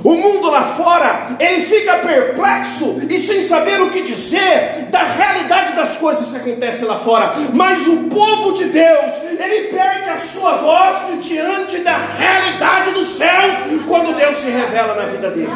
O 0.04 0.14
mundo 0.14 0.50
lá 0.50 0.62
fora, 0.62 1.37
ele 1.40 1.62
fica 1.62 1.96
perplexo 1.98 3.02
e 3.08 3.18
sem 3.18 3.40
saber 3.40 3.80
o 3.82 3.90
que 3.90 4.02
dizer 4.02 4.87
da 4.90 5.02
realidade 5.02 5.72
das 5.74 5.96
coisas 5.96 6.30
que 6.30 6.37
acontecem 6.50 6.87
lá 6.87 6.96
fora. 6.96 7.34
Mas 7.52 7.87
o 7.87 8.04
povo 8.04 8.52
de 8.52 8.64
Deus, 8.64 9.14
ele 9.38 9.68
perde 9.68 10.11
a 10.11 10.18
sua 10.18 10.56
voz 10.56 10.96
diante 11.20 11.78
da 11.78 11.96
realidade 11.96 12.90
dos 12.92 13.08
céus 13.08 13.54
quando 13.87 14.16
Deus 14.16 14.38
se 14.38 14.50
revela 14.50 14.94
na 14.94 15.06
vida 15.06 15.30
deles. 15.30 15.52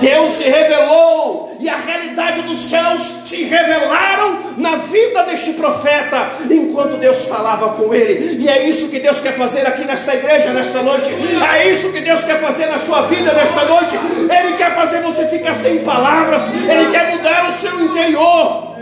Deus 0.00 0.34
se 0.34 0.44
revelou 0.44 1.25
e 1.66 1.68
a 1.68 1.78
realidade 1.78 2.42
dos 2.42 2.70
céus 2.70 3.22
se 3.24 3.42
revelaram 3.42 4.54
na 4.56 4.76
vida 4.76 5.24
deste 5.24 5.54
profeta 5.54 6.30
enquanto 6.48 6.96
Deus 6.96 7.24
falava 7.26 7.70
com 7.70 7.92
ele. 7.92 8.40
E 8.40 8.48
é 8.48 8.68
isso 8.68 8.86
que 8.86 9.00
Deus 9.00 9.18
quer 9.18 9.32
fazer 9.32 9.66
aqui 9.66 9.84
nesta 9.84 10.14
igreja 10.14 10.52
nesta 10.52 10.80
noite. 10.80 11.12
É 11.56 11.68
isso 11.68 11.90
que 11.90 12.00
Deus 12.02 12.22
quer 12.22 12.40
fazer 12.40 12.66
na 12.66 12.78
sua 12.78 13.02
vida 13.02 13.32
nesta 13.32 13.64
noite. 13.64 13.96
Ele 13.96 14.56
quer 14.56 14.76
fazer 14.76 15.02
você 15.02 15.26
ficar 15.26 15.56
sem 15.56 15.80
palavras. 15.80 16.42
Ele 16.54 16.92
quer 16.92 17.10
mudar 17.10 17.48
o 17.48 17.52
seu 17.52 17.80
interior. 17.84 18.76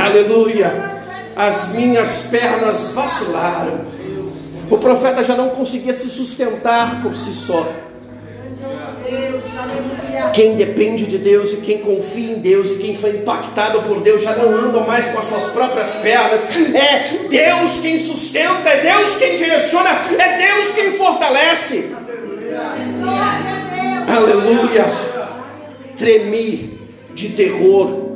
Aleluia. 0.00 1.02
As 1.34 1.70
minhas 1.72 2.22
pernas 2.30 2.92
vacilaram. 2.92 3.84
O 4.70 4.78
profeta 4.78 5.24
já 5.24 5.34
não 5.34 5.48
conseguia 5.48 5.92
se 5.92 6.08
sustentar 6.08 7.02
por 7.02 7.16
si 7.16 7.34
só. 7.34 7.66
Quem 10.32 10.56
depende 10.56 11.06
de 11.06 11.18
Deus 11.18 11.52
e 11.52 11.56
quem 11.58 11.78
confia 11.78 12.32
em 12.32 12.38
Deus 12.38 12.70
e 12.72 12.74
quem 12.76 12.96
foi 12.96 13.16
impactado 13.16 13.82
por 13.82 14.00
Deus 14.00 14.22
já 14.22 14.34
não 14.36 14.54
anda 14.54 14.80
mais 14.80 15.06
com 15.06 15.18
as 15.18 15.24
suas 15.26 15.46
próprias 15.46 15.90
pernas. 15.94 16.46
É 16.74 17.26
Deus 17.28 17.80
quem 17.80 17.98
sustenta, 17.98 18.68
é 18.68 18.80
Deus 18.82 19.16
quem 19.16 19.36
direciona, 19.36 19.90
é 19.90 20.36
Deus 20.36 20.74
quem 20.74 20.92
fortalece. 20.92 21.90
Aleluia. 24.08 24.84
Tremi 25.96 26.80
de 27.14 27.30
terror. 27.30 28.06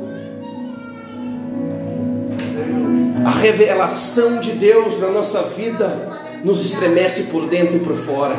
A 3.25 3.29
revelação 3.29 4.39
de 4.39 4.51
Deus 4.53 4.99
na 4.99 5.09
nossa 5.09 5.43
vida 5.43 6.20
nos 6.43 6.63
estremece 6.65 7.23
por 7.23 7.47
dentro 7.47 7.77
e 7.77 7.79
por 7.79 7.95
fora, 7.95 8.35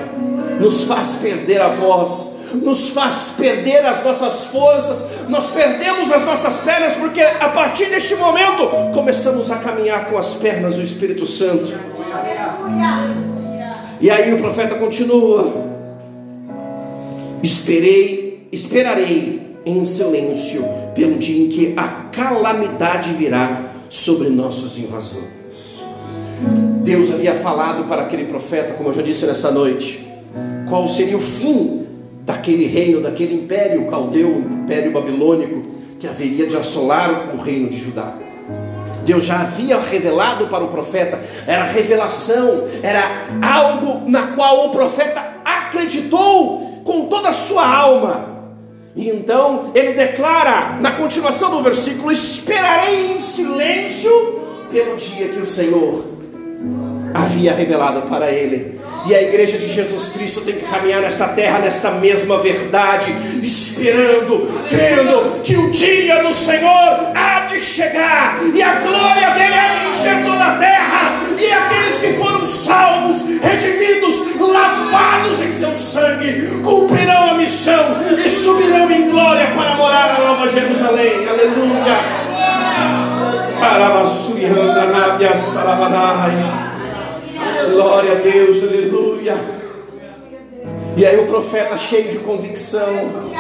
nos 0.61 0.85
faz 0.85 1.17
perder 1.17 1.61
a 1.61 1.69
voz, 1.69 2.33
nos 2.55 2.91
faz 2.91 3.33
perder 3.37 3.85
as 3.87 4.05
nossas 4.05 4.45
forças, 4.47 5.07
nós 5.29 5.51
perdemos 5.51 6.13
as 6.13 6.25
nossas 6.25 6.57
pernas, 6.57 6.95
porque 6.95 7.21
a 7.21 7.49
partir 7.49 7.87
deste 7.87 8.15
momento 8.17 8.69
começamos 8.93 9.51
a 9.51 9.57
caminhar 9.57 10.11
com 10.11 10.19
as 10.19 10.35
pernas 10.35 10.75
do 10.75 10.83
Espírito 10.83 11.27
Santo. 11.27 11.73
E 14.01 14.11
aí 14.11 14.35
o 14.35 14.39
profeta 14.39 14.75
continua: 14.75 15.53
Esperei, 17.43 18.49
esperarei 18.53 19.57
em 19.65 19.85
silêncio 19.85 20.65
pelo 20.95 21.19
dia 21.19 21.45
em 21.45 21.49
que 21.49 21.75
a 21.77 21.89
calamidade 22.13 23.13
virá 23.15 23.71
sobre 23.89 24.29
nossos 24.29 24.79
invasores. 24.79 25.83
Deus 26.83 27.13
havia 27.13 27.35
falado 27.35 27.85
para 27.85 28.03
aquele 28.03 28.25
profeta, 28.25 28.75
como 28.75 28.89
eu 28.89 28.93
já 28.93 29.03
disse 29.03 29.25
nessa 29.25 29.53
noite, 29.53 30.05
qual 30.69 30.89
seria 30.89 31.17
o 31.17 31.21
fim 31.21 31.87
daquele 32.25 32.67
reino, 32.67 33.01
daquele 33.01 33.35
império 33.35 33.87
caldeu, 33.89 34.39
império 34.39 34.91
babilônico, 34.91 35.63
que 36.01 36.09
haveria 36.09 36.47
de 36.47 36.57
assolar 36.57 37.31
o 37.35 37.41
reino 37.41 37.69
de 37.69 37.79
Judá. 37.79 38.15
Deus 39.05 39.25
já 39.25 39.41
havia 39.41 39.79
revelado 39.81 40.49
para 40.49 40.65
o 40.65 40.69
profeta, 40.69 41.21
era 41.47 41.65
revelação, 41.65 42.65
era 42.83 43.03
algo 43.41 44.09
na 44.11 44.29
qual 44.29 44.67
o 44.67 44.71
profeta 44.71 45.23
acreditou 45.45 46.83
com 46.85 47.07
toda 47.07 47.29
a 47.29 47.33
sua 47.33 47.65
alma. 47.65 48.33
E 48.97 49.09
então 49.09 49.71
ele 49.75 49.93
declara, 49.93 50.79
na 50.81 50.93
continuação 50.93 51.51
do 51.51 51.63
versículo: 51.63 52.13
Esperarei 52.13 53.13
em 53.13 53.21
silêncio 53.21 54.11
pelo 54.71 54.97
dia 54.97 55.29
que 55.29 55.41
o 55.41 55.47
Senhor 55.47 56.12
havia 57.15 57.55
revelado 57.55 58.03
para 58.03 58.31
ele. 58.31 58.81
E 59.07 59.15
a 59.15 59.23
igreja 59.23 59.59
de 59.59 59.67
Jesus 59.67 60.11
Cristo 60.11 60.43
tem 60.43 60.55
que 60.55 60.65
caminhar 60.67 61.01
nessa 61.01 61.29
terra, 61.29 61.59
nesta 61.59 61.91
mesma 61.93 62.39
verdade, 62.39 63.13
esperando, 63.43 64.49
crendo 64.69 65.41
que 65.43 65.57
o 65.57 65.71
dia 65.71 66.23
do 66.23 66.33
Senhor 66.33 67.11
há 67.15 67.47
de 67.47 67.59
chegar, 67.59 68.39
e 68.55 68.63
a 68.63 68.75
glória 68.77 69.31
dele 69.31 69.55
há 69.55 69.69
de 69.75 69.89
encher 69.89 70.25
toda 70.25 70.45
a 70.45 70.57
terra, 70.57 71.21
e 71.37 71.53
aqueles 71.53 71.99
que 71.99 72.13
foram 72.13 72.47
salvos, 72.47 73.23
redimidos, 73.43 74.39
lavados 74.39 75.41
em 75.41 75.53
seu 75.53 75.75
sangue, 75.75 76.61
cumprirão 76.63 77.31
a 77.31 77.35
missão 77.35 77.97
e 78.17 78.29
subirão 78.29 78.89
em 78.89 79.11
glória 79.11 79.49
para 79.49 79.75
morar 79.75 80.19
na 80.19 80.27
Nova 80.27 80.49
Jerusalém. 80.49 81.27
Aleluia. 81.29 82.23
Glória 87.71 88.13
a 88.13 88.15
Deus, 88.17 88.63
aleluia. 88.63 89.35
E 90.97 91.07
aí 91.07 91.19
o 91.19 91.27
profeta 91.27 91.79
cheio 91.79 92.11
de 92.11 92.19
convicção, 92.19 93.33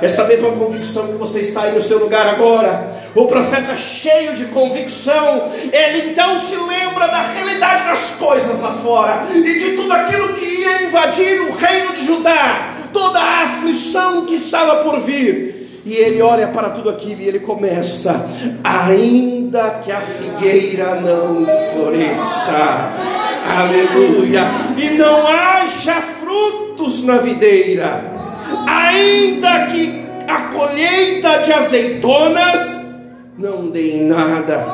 esta 0.00 0.24
mesma 0.24 0.50
convicção 0.50 1.06
que 1.06 1.14
você 1.14 1.40
está 1.40 1.62
aí 1.62 1.72
no 1.72 1.80
seu 1.80 1.98
lugar 1.98 2.26
agora, 2.26 3.00
o 3.14 3.26
profeta 3.26 3.76
cheio 3.76 4.34
de 4.34 4.46
convicção, 4.46 5.50
ele 5.72 6.10
então 6.10 6.38
se 6.38 6.54
lembra 6.54 7.06
da 7.06 7.22
realidade 7.22 7.84
das 7.84 8.10
coisas 8.18 8.60
lá 8.60 8.72
fora 8.72 9.26
e 9.34 9.58
de 9.58 9.76
tudo 9.76 9.92
aquilo 9.92 10.34
que 10.34 10.44
ia 10.44 10.82
invadir 10.82 11.40
o 11.40 11.52
reino 11.52 11.94
de 11.94 12.04
Judá, 12.04 12.74
toda 12.92 13.18
a 13.18 13.44
aflição 13.44 14.26
que 14.26 14.34
estava 14.34 14.82
por 14.82 15.00
vir. 15.00 15.82
E 15.84 15.94
ele 15.94 16.22
olha 16.22 16.48
para 16.48 16.70
tudo 16.70 16.90
aquilo 16.90 17.22
e 17.22 17.28
ele 17.28 17.40
começa: 17.40 18.28
ainda 18.62 19.80
que 19.82 19.90
a 19.90 20.00
figueira 20.00 20.94
não 20.96 21.44
floresça, 21.72 22.92
aleluia, 23.44 24.42
e 24.76 24.90
não 24.90 25.26
haja 25.26 26.00
frutos 26.00 27.04
na 27.04 27.18
videira, 27.18 28.04
ainda 28.66 29.66
que 29.66 30.02
a 30.28 30.40
colheita 30.54 31.38
de 31.38 31.52
azeitonas 31.52 32.82
não 33.38 33.68
dê 33.68 33.96
em 33.96 34.04
nada, 34.04 34.64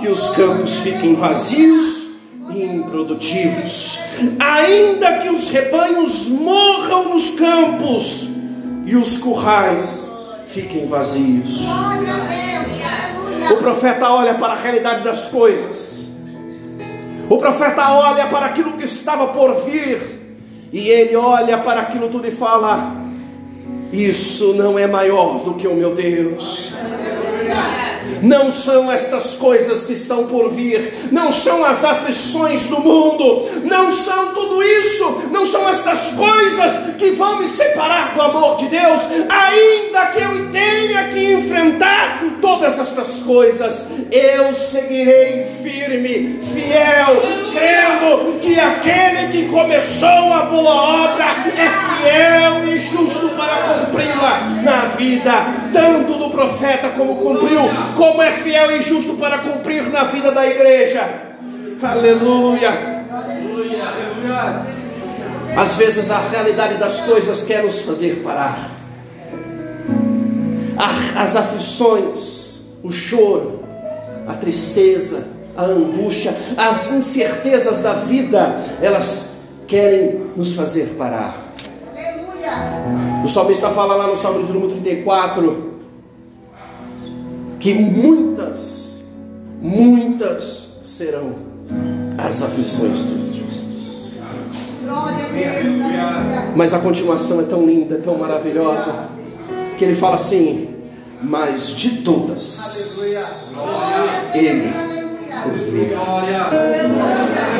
e 0.00 0.08
os 0.08 0.30
campos 0.30 0.78
fiquem 0.80 1.14
vazios 1.14 2.08
e 2.50 2.62
improdutivos, 2.62 4.00
ainda 4.38 5.18
que 5.18 5.28
os 5.28 5.48
rebanhos 5.50 6.28
morram 6.28 7.10
nos 7.10 7.30
campos 7.30 8.28
e 8.86 8.96
os 8.96 9.18
currais 9.18 10.10
fiquem 10.46 10.86
vazios. 10.86 11.60
O 13.52 13.56
profeta 13.56 14.10
olha 14.10 14.34
para 14.34 14.54
a 14.54 14.56
realidade 14.56 15.04
das 15.04 15.24
coisas. 15.26 16.07
O 17.30 17.36
profeta 17.36 17.92
olha 17.92 18.26
para 18.26 18.46
aquilo 18.46 18.72
que 18.72 18.84
estava 18.84 19.28
por 19.28 19.54
vir. 19.64 20.18
E 20.72 20.88
ele 20.88 21.16
olha 21.16 21.58
para 21.58 21.80
aquilo 21.80 22.08
tudo 22.08 22.26
e 22.26 22.30
fala: 22.30 22.92
Isso 23.92 24.54
não 24.54 24.78
é 24.78 24.86
maior 24.86 25.44
do 25.44 25.54
que 25.54 25.66
o 25.66 25.74
meu 25.74 25.94
Deus. 25.94 26.74
Não 28.22 28.50
são 28.52 28.90
estas 28.90 29.34
coisas 29.34 29.86
que 29.86 29.92
estão 29.92 30.26
por 30.26 30.50
vir, 30.50 31.08
não 31.10 31.32
são 31.32 31.64
as 31.64 31.84
aflições 31.84 32.66
do 32.66 32.80
mundo, 32.80 33.46
não 33.64 33.92
são 33.92 34.34
tudo 34.34 34.62
isso, 34.62 35.28
não 35.30 35.46
são 35.46 35.68
estas 35.68 36.12
coisas 36.12 36.96
que 36.98 37.10
vão 37.12 37.40
me 37.40 37.48
separar 37.48 38.14
do 38.14 38.22
amor 38.22 38.56
de 38.56 38.66
Deus, 38.66 39.02
ainda 39.28 40.06
que 40.06 40.22
eu 40.22 40.50
tenha 40.50 41.08
que 41.08 41.32
enfrentar 41.32 42.22
todas 42.40 42.78
estas 42.78 43.20
coisas, 43.20 43.86
eu 44.10 44.54
seguirei 44.54 45.44
firme, 45.62 46.40
fiel, 46.42 47.22
crendo 47.52 48.38
que 48.40 48.58
aquele 48.58 49.28
que 49.32 49.48
começou 49.48 50.32
a 50.32 50.42
boa 50.42 51.12
obra 51.12 51.24
é 51.56 51.68
fiel 51.96 52.68
e 52.68 52.78
justo 52.78 53.28
para 53.36 53.56
cumpri-la 53.56 54.40
na 54.62 54.76
vida, 54.96 55.32
tanto 55.72 56.14
do 56.14 56.30
profeta 56.30 56.90
como 56.90 57.16
cumpriu, 57.16 57.62
como 58.08 58.22
é 58.22 58.32
fiel 58.32 58.70
e 58.72 58.82
justo 58.82 59.14
para 59.14 59.38
cumprir 59.38 59.90
na 59.90 60.04
vida 60.04 60.32
da 60.32 60.46
igreja. 60.46 61.06
Aleluia. 61.82 62.70
Às 65.56 65.76
vezes 65.76 66.10
a 66.10 66.18
realidade 66.18 66.78
das 66.78 67.00
coisas 67.00 67.44
quer 67.44 67.62
nos 67.62 67.82
fazer 67.82 68.22
parar. 68.24 68.70
As 71.16 71.36
aflições, 71.36 72.62
o 72.82 72.90
choro, 72.90 73.60
a 74.26 74.34
tristeza, 74.34 75.26
a 75.56 75.64
angústia, 75.64 76.34
as 76.56 76.90
incertezas 76.90 77.82
da 77.82 77.94
vida, 77.94 78.56
elas 78.80 79.38
querem 79.66 80.30
nos 80.36 80.54
fazer 80.54 80.94
parar. 80.96 81.52
O 83.22 83.28
salmista 83.28 83.68
fala 83.70 83.96
lá 83.96 84.06
no 84.06 84.16
Salmo 84.16 84.46
de 84.46 84.52
número 84.52 84.72
34 84.72 85.67
que 87.58 87.74
muitas, 87.74 89.04
muitas 89.60 90.80
serão 90.84 91.36
as 92.16 92.42
aflições 92.42 92.98
dos 93.04 93.36
justos. 93.36 94.20
Mas 96.54 96.72
a 96.72 96.78
continuação 96.78 97.40
é 97.40 97.44
tão 97.44 97.66
linda, 97.66 97.98
tão 97.98 98.16
maravilhosa, 98.16 99.08
que 99.76 99.84
ele 99.84 99.94
fala 99.94 100.14
assim: 100.14 100.74
Mas 101.22 101.68
de 101.68 102.02
todas, 102.02 103.54
Ele 104.34 104.87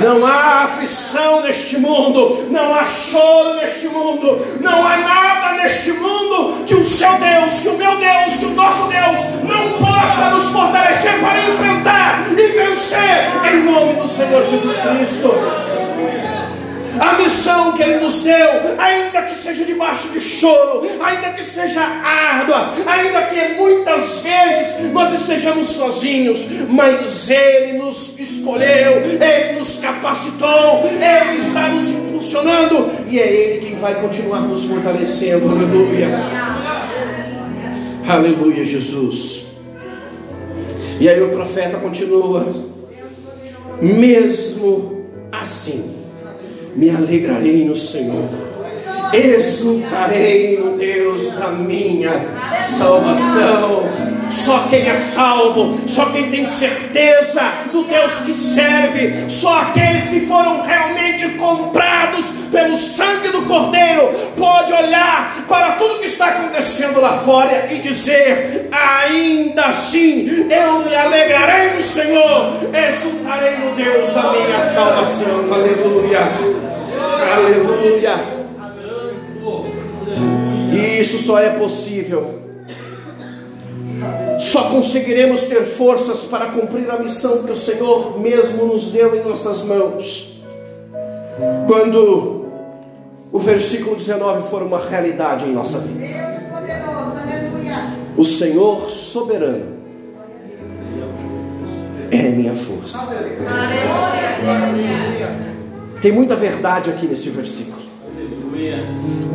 Não 0.03 0.25
há 0.25 0.64
aflição 0.64 1.43
neste 1.43 1.79
mundo, 1.79 2.47
não 2.51 2.75
há 2.75 2.87
choro 2.87 3.55
neste 3.55 3.88
mundo, 3.88 4.41
não 4.61 4.87
há 4.87 4.97
nada 4.97 5.62
neste 5.62 5.93
mundo 5.93 6.64
que 6.67 6.75
o 6.75 6.85
seu 6.85 7.12
Deus, 7.19 7.61
que 7.61 7.69
o 7.69 7.79
meu 7.79 7.97
Deus, 7.99 8.37
que 8.38 8.47
o 8.47 8.55
nosso 8.55 8.88
Deus 8.88 9.19
não 9.45 9.73
possa 9.79 10.31
nos 10.31 10.51
fortalecer 10.51 11.21
para 11.21 11.41
enfrentar 11.41 12.27
e 12.33 12.47
vencer 12.53 13.53
em 13.53 13.64
nome 13.64 13.95
do 13.95 14.09
Senhor 14.09 14.45
Jesus 14.47 14.77
Cristo 14.79 15.78
a 17.01 17.18
missão 17.18 17.72
que 17.72 17.83
Ele 17.83 18.01
nos 18.01 18.22
deu, 18.22 18.48
ainda 18.79 19.22
que 19.22 19.35
seja 19.35 19.64
debaixo 19.64 20.09
de 20.09 20.20
choro, 20.20 20.88
ainda 21.03 21.31
que 21.31 21.44
seja 21.44 21.81
árdua, 21.81 22.70
ainda 22.87 23.22
que 23.22 23.55
muitas 23.55 24.20
vezes 24.20 24.92
nós 24.92 25.12
estejamos 25.20 25.68
sozinhos, 25.68 26.46
mas 26.68 27.31
Ele 27.31 27.79
nos 27.79 28.18
escolheu, 28.18 29.03
Ele 29.20 29.59
nos 29.59 29.79
capacitou, 29.79 30.85
Ele 30.85 31.37
está 31.38 31.68
nos 31.68 31.88
impulsionando 31.90 32.90
e 33.09 33.18
é 33.18 33.27
Ele 33.27 33.66
quem 33.66 33.77
vai 33.77 33.94
continuar 33.96 34.40
nos 34.40 34.64
fortalecendo. 34.64 35.51
Aleluia. 35.51 36.09
Aleluia, 38.09 38.64
Jesus. 38.64 39.48
E 41.01 41.09
aí 41.09 41.22
o 41.22 41.29
profeta 41.29 41.77
continua: 41.79 42.46
mesmo 43.81 45.05
assim 45.31 45.98
me 46.79 46.91
alegrarei 46.91 47.64
no 47.64 47.75
Senhor, 47.75 48.29
exultarei 49.12 50.59
no 50.59 50.77
Deus 50.77 51.33
da 51.33 51.49
minha 51.49 52.12
salvação. 52.61 54.09
Só 54.31 54.67
quem 54.69 54.87
é 54.87 54.95
salvo, 54.95 55.81
só 55.88 56.05
quem 56.07 56.31
tem 56.31 56.45
certeza 56.45 57.41
do 57.73 57.85
Deus 57.85 58.21
que 58.21 58.33
serve, 58.35 59.25
só 59.27 59.62
aqueles 59.62 60.11
que 60.11 60.21
foram 60.27 60.62
realmente 60.62 61.27
comprados 61.31 62.27
pelo 62.53 62.77
sangue 62.77 63.29
do 63.29 63.43
Cordeiro, 63.47 64.11
pode 64.37 64.73
olhar 64.73 65.45
para 65.49 65.73
tudo 65.73 66.01
que 66.01 66.09
está 66.09 66.27
acontecendo 66.27 67.01
lá 67.01 67.19
fora 67.21 67.73
e 67.73 67.79
dizer: 67.79 68.69
ainda 68.71 69.62
assim 69.62 70.47
eu 70.51 70.81
me 70.81 70.95
alegrarei 70.95 71.71
no 71.75 71.83
Senhor, 71.83 72.53
exultarei 72.73 73.57
no 73.57 73.75
Deus 73.75 74.11
da 74.11 74.31
minha 74.31 74.61
salvação. 74.75 75.53
Aleluia. 75.53 76.58
Aleluia. 77.19 78.15
E 80.73 81.01
isso 81.01 81.19
só 81.19 81.39
é 81.39 81.51
possível. 81.51 82.43
Só 84.39 84.71
conseguiremos 84.71 85.43
ter 85.43 85.65
forças 85.65 86.25
para 86.25 86.47
cumprir 86.47 86.89
a 86.91 86.99
missão 86.99 87.43
que 87.43 87.51
o 87.51 87.57
Senhor 87.57 88.21
mesmo 88.21 88.67
nos 88.67 88.93
deu 88.93 89.17
em 89.17 89.25
nossas 89.25 89.63
mãos. 89.63 90.41
Quando 91.67 92.47
o 93.33 93.39
versículo 93.39 93.97
19 93.97 94.49
for 94.49 94.63
uma 94.63 94.79
realidade 94.79 95.47
em 95.47 95.53
nossa 95.53 95.79
vida. 95.79 96.07
O 98.17 98.25
Senhor 98.25 98.91
soberano 98.91 99.79
é 102.11 102.23
minha 102.31 102.55
força. 102.55 103.07
Tem 106.01 106.13
muita 106.13 106.37
verdade 106.37 106.91
aqui 106.91 107.07
neste 107.07 107.31
versículo. 107.31 107.79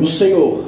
O 0.00 0.06
Senhor. 0.06 0.64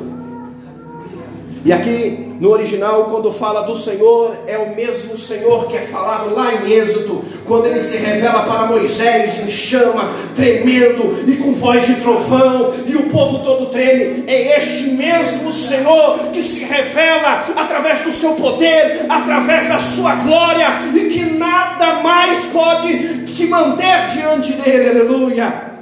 E 1.65 1.73
aqui 1.73 2.37
no 2.39 2.51
original, 2.51 3.07
quando 3.07 3.33
fala 3.33 3.63
do 3.63 3.75
Senhor, 3.75 4.37
é 4.47 4.59
o 4.59 4.77
mesmo 4.77 5.17
Senhor 5.17 5.67
que 5.67 5.77
é 5.77 5.81
falado 5.81 6.35
lá 6.35 6.53
em 6.55 6.71
Êxodo, 6.71 7.25
quando 7.47 7.67
ele 7.67 7.81
se 7.81 7.97
revela 7.97 8.43
para 8.43 8.67
Moisés 8.67 9.43
em 9.43 9.51
chama, 9.51 10.13
tremendo 10.35 11.25
e 11.27 11.37
com 11.37 11.55
voz 11.55 11.87
de 11.87 11.95
trovão, 11.97 12.75
e 12.87 12.95
o 12.95 13.05
povo 13.05 13.39
todo 13.39 13.67
treme. 13.67 14.25
É 14.27 14.59
este 14.59 14.91
mesmo 14.91 15.53
Senhor 15.53 16.29
que 16.33 16.43
se 16.43 16.63
revela 16.63 17.47
através 17.57 18.01
do 18.01 18.13
seu 18.13 18.35
poder, 18.35 19.07
através 19.09 19.67
da 19.67 19.81
sua 19.81 20.15
glória, 20.17 20.67
e 20.95 21.09
que 21.09 21.25
nada 21.25 22.01
mais 22.01 22.45
pode 22.53 23.29
se 23.29 23.47
manter 23.47 24.09
diante 24.09 24.53
dele. 24.53 24.91
Aleluia. 24.91 25.76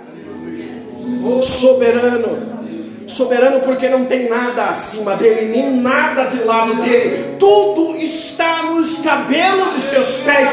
Soberano. 1.42 2.54
Soberano 3.06 3.60
porque 3.60 3.88
não 3.88 4.06
tem 4.06 4.28
nada 4.30 4.64
acima 4.64 5.14
dele, 5.16 5.52
nem 5.52 5.76
nada 5.76 6.24
do 6.24 6.46
lado 6.46 6.76
dele, 6.76 7.36
tudo 7.38 7.94
está 7.96 8.70
nos 8.70 8.98
cabelos 8.98 9.74
de 9.74 9.82
seus 9.82 10.18
pés, 10.18 10.48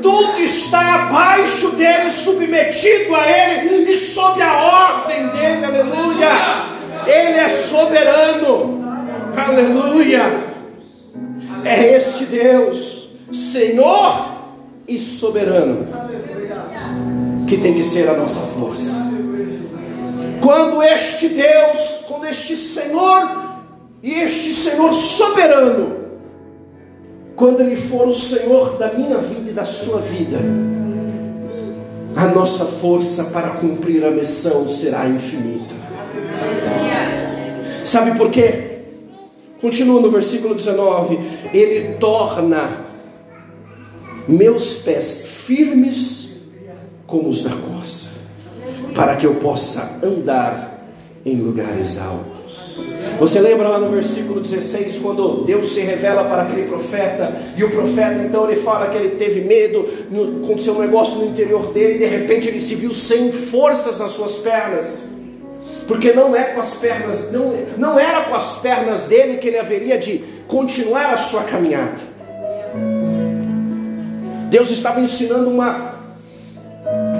tudo 0.00 0.40
está 0.40 0.94
abaixo 0.94 1.70
dele, 1.70 2.10
submetido 2.10 3.14
a 3.14 3.30
ele 3.30 3.90
e 3.90 3.96
sob 3.96 4.40
a 4.40 4.96
ordem 5.02 5.28
dele, 5.28 5.64
aleluia. 5.64 6.30
Ele 7.06 7.38
é 7.38 7.48
soberano, 7.48 8.82
aleluia. 9.36 10.22
É 11.64 11.96
este 11.96 12.24
Deus, 12.24 13.10
Senhor 13.30 14.40
e 14.88 14.98
soberano, 14.98 15.86
que 17.46 17.58
tem 17.58 17.74
que 17.74 17.82
ser 17.82 18.08
a 18.08 18.14
nossa 18.14 18.40
força 18.40 19.10
quando 20.40 20.82
este 20.82 21.28
Deus, 21.28 22.04
quando 22.08 22.26
este 22.26 22.56
Senhor 22.56 23.60
e 24.02 24.10
este 24.10 24.52
Senhor 24.52 24.92
soberano, 24.94 26.00
quando 27.36 27.60
Ele 27.60 27.76
for 27.76 28.08
o 28.08 28.14
Senhor 28.14 28.76
da 28.76 28.92
minha 28.92 29.18
vida 29.18 29.50
e 29.50 29.52
da 29.52 29.64
sua 29.64 30.00
vida, 30.00 30.38
a 32.16 32.26
nossa 32.28 32.64
força 32.64 33.24
para 33.24 33.50
cumprir 33.50 34.04
a 34.04 34.10
missão 34.10 34.68
será 34.68 35.06
infinita. 35.06 35.74
Sabe 37.84 38.16
por 38.16 38.30
quê? 38.30 38.80
Continua 39.60 40.00
no 40.00 40.10
versículo 40.10 40.54
19: 40.54 41.18
Ele 41.52 41.94
torna 41.98 42.86
meus 44.26 44.76
pés 44.78 45.26
firmes 45.46 46.40
como 47.06 47.28
os 47.28 47.42
da 47.42 47.50
corça 47.50 48.19
para 48.94 49.16
que 49.16 49.26
eu 49.26 49.36
possa 49.36 50.00
andar 50.02 50.80
em 51.24 51.36
lugares 51.36 52.00
altos. 52.00 52.40
Você 53.18 53.38
lembra 53.38 53.68
lá 53.68 53.78
no 53.78 53.90
versículo 53.90 54.40
16, 54.40 54.98
quando 54.98 55.44
Deus 55.44 55.72
se 55.72 55.80
revela 55.82 56.24
para 56.24 56.42
aquele 56.42 56.66
profeta, 56.66 57.30
e 57.56 57.62
o 57.62 57.70
profeta 57.70 58.22
então 58.22 58.50
ele 58.50 58.60
fala 58.62 58.88
que 58.88 58.96
ele 58.96 59.16
teve 59.16 59.42
medo, 59.42 59.86
aconteceu 60.42 60.74
um 60.74 60.80
negócio 60.80 61.18
no 61.18 61.26
interior 61.26 61.72
dele, 61.72 61.96
e 61.96 61.98
de 61.98 62.06
repente 62.06 62.48
ele 62.48 62.60
se 62.60 62.74
viu 62.74 62.94
sem 62.94 63.30
forças 63.30 63.98
nas 63.98 64.12
suas 64.12 64.36
pernas. 64.36 65.10
Porque 65.86 66.12
não 66.12 66.34
é 66.34 66.44
com 66.44 66.60
as 66.60 66.74
pernas, 66.74 67.30
não, 67.30 67.52
não 67.76 67.98
era 67.98 68.22
com 68.22 68.34
as 68.34 68.56
pernas 68.56 69.04
dele 69.04 69.38
que 69.38 69.48
ele 69.48 69.58
haveria 69.58 69.98
de 69.98 70.24
continuar 70.46 71.12
a 71.12 71.16
sua 71.18 71.42
caminhada. 71.42 72.00
Deus 74.48 74.70
estava 74.70 75.00
ensinando 75.00 75.50
uma 75.50 75.99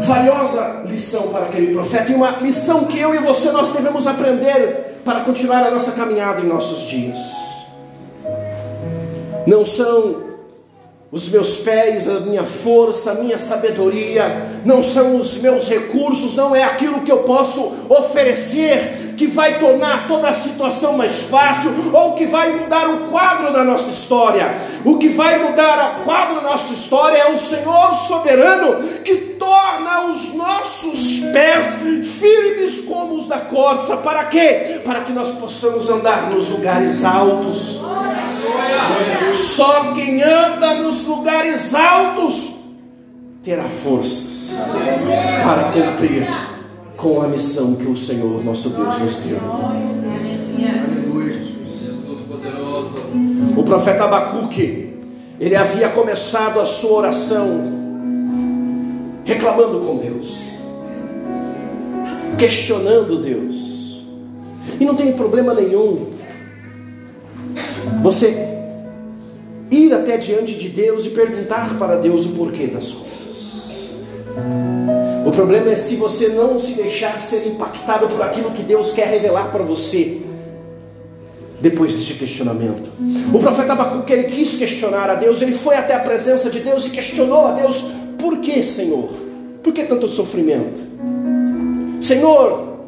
valiosa 0.03 0.83
lição 0.87 1.29
para 1.29 1.47
aquele 1.47 1.73
profeta 1.73 2.13
e 2.13 2.15
uma 2.15 2.31
lição 2.39 2.85
que 2.85 2.99
eu 2.99 3.15
e 3.15 3.19
você 3.19 3.51
nós 3.51 3.71
devemos 3.71 4.07
aprender 4.07 5.01
para 5.05 5.21
continuar 5.21 5.65
a 5.65 5.71
nossa 5.71 5.93
caminhada 5.93 6.41
em 6.41 6.47
nossos 6.47 6.89
dias. 6.89 7.21
Não 9.47 9.65
são 9.65 10.30
os 11.13 11.29
meus 11.29 11.59
pés, 11.59 12.09
a 12.09 12.21
minha 12.21 12.45
força, 12.45 13.11
a 13.11 13.15
minha 13.15 13.37
sabedoria, 13.37 14.63
não 14.65 14.81
são 14.81 15.17
os 15.17 15.39
meus 15.39 15.69
recursos, 15.69 16.37
não 16.37 16.55
é 16.55 16.63
aquilo 16.63 17.01
que 17.01 17.11
eu 17.11 17.25
posso 17.25 17.73
oferecer 17.89 19.15
que 19.17 19.27
vai 19.27 19.59
tornar 19.59 20.07
toda 20.07 20.31
a 20.31 20.35
situação 20.35 20.97
mais 20.97 21.25
fácil 21.25 21.73
ou 21.93 22.15
que 22.15 22.27
vai 22.27 22.53
mudar 22.53 22.89
o 22.89 23.09
quadro 23.09 23.53
da 23.53 23.65
nossa 23.65 23.91
história. 23.91 24.57
O 24.85 24.99
que 24.99 25.09
vai 25.09 25.51
mudar 25.51 26.01
o 26.01 26.05
quadro 26.05 26.37
da 26.37 26.43
nossa 26.43 26.73
história 26.73 27.19
é 27.19 27.35
o 27.35 27.39
Senhor 27.39 27.93
soberano 27.95 28.83
que 29.05 29.17
torna 29.39 30.07
os 30.07 30.33
nossos 30.33 31.21
pés 31.33 32.07
firmes 32.19 32.83
como 32.83 33.17
os 33.17 33.27
da 33.27 33.41
corça. 33.41 33.97
Para 33.97 34.25
quê? 34.25 34.81
Para 34.85 35.01
que 35.01 35.13
nós 35.13 35.33
possamos 35.33 35.91
andar 35.91 36.31
nos 36.31 36.49
lugares 36.49 37.05
altos. 37.05 37.83
Só 39.35 39.93
quem 39.93 40.23
anda 40.23 40.75
nos 40.83 41.05
lugares 41.05 41.75
altos 41.75 42.61
terá 43.43 43.65
forças 43.65 44.59
para 45.45 45.73
cumprir 45.73 46.27
com 46.97 47.23
a 47.23 47.29
missão 47.29 47.77
que 47.77 47.87
o 47.87 47.97
Senhor 47.97 48.45
nosso 48.45 48.71
Deus 48.71 48.99
nos 48.99 49.17
deu. 49.17 49.39
O 53.57 53.63
profeta 53.63 54.05
Abacuque, 54.05 54.95
ele 55.39 55.57
havia 55.57 55.89
começado 55.89 56.61
a 56.61 56.67
sua 56.67 56.99
oração 56.99 57.81
reclamando 59.25 59.81
com 59.81 59.97
Deus, 59.97 60.61
questionando 62.39 63.21
Deus. 63.21 64.05
E 64.79 64.85
não 64.85 64.95
tem 64.95 65.13
problema 65.13 65.55
nenhum 65.55 66.11
você 68.03 68.49
ir 69.71 69.93
até 69.93 70.17
diante 70.17 70.57
de 70.57 70.69
Deus 70.69 71.07
e 71.07 71.11
perguntar 71.11 71.79
para 71.79 71.97
Deus 71.97 72.27
o 72.27 72.31
porquê 72.31 72.67
das 72.67 72.93
coisas. 72.93 73.91
O 75.27 75.31
problema 75.33 75.71
é 75.71 75.77
se 75.77 75.97
você 75.97 76.29
não 76.29 76.59
se 76.59 76.75
deixar 76.75 77.21
ser 77.21 77.47
impactado 77.47 78.09
por 78.09 78.23
aquilo 78.23 78.51
que 78.51 78.63
Deus 78.63 78.93
quer 78.93 79.07
revelar 79.07 79.53
para 79.53 79.63
você 79.63 80.23
depois 81.61 81.95
deste 81.95 82.15
questionamento. 82.15 82.91
O 83.33 83.39
profeta 83.39 83.75
Abacuque 83.75 84.13
ele 84.13 84.25
quis 84.25 84.57
questionar 84.57 85.11
a 85.11 85.15
Deus, 85.15 85.43
ele 85.43 85.53
foi 85.53 85.77
até 85.77 85.95
a 85.95 86.01
presença 86.01 86.51
de 86.51 86.61
Deus 86.61 86.87
e 86.87 86.91
questionou 86.91 87.47
a 87.47 87.53
Deus: 87.53 87.85
por 88.19 88.39
que, 88.39 88.65
Senhor? 88.65 89.11
Por 89.63 89.73
que 89.73 89.85
tanto 89.85 90.09
sofrimento? 90.09 90.81
Senhor, 92.01 92.79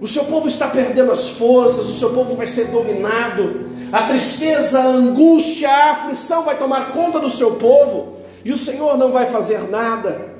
o 0.00 0.08
seu 0.08 0.24
povo 0.24 0.48
está 0.48 0.66
perdendo 0.68 1.12
as 1.12 1.28
forças, 1.28 1.88
o 1.88 1.92
seu 1.92 2.10
povo 2.10 2.34
vai 2.34 2.46
ser 2.46 2.68
dominado 2.68 3.71
a 3.92 4.04
tristeza, 4.04 4.80
a 4.80 4.86
angústia, 4.86 5.68
a 5.68 5.92
aflição 5.92 6.44
vai 6.44 6.56
tomar 6.56 6.92
conta 6.92 7.20
do 7.20 7.28
seu 7.28 7.56
povo, 7.56 8.16
e 8.42 8.50
o 8.50 8.56
Senhor 8.56 8.96
não 8.96 9.12
vai 9.12 9.26
fazer 9.26 9.68
nada. 9.70 10.32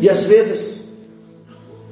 E 0.00 0.08
às 0.08 0.24
vezes, 0.24 0.94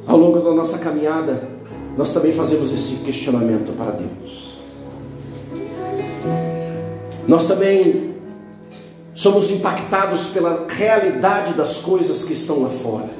ao 0.06 0.16
longo 0.16 0.40
da 0.40 0.54
nossa 0.54 0.78
caminhada, 0.78 1.46
nós 1.94 2.14
também 2.14 2.32
fazemos 2.32 2.72
esse 2.72 3.04
questionamento 3.04 3.76
para 3.76 3.90
Deus. 3.90 4.56
Nós 7.28 7.46
também 7.46 8.14
somos 9.14 9.50
impactados 9.50 10.28
pela 10.28 10.66
realidade 10.68 11.52
das 11.52 11.78
coisas 11.78 12.24
que 12.24 12.32
estão 12.32 12.62
lá 12.62 12.70
fora. 12.70 13.10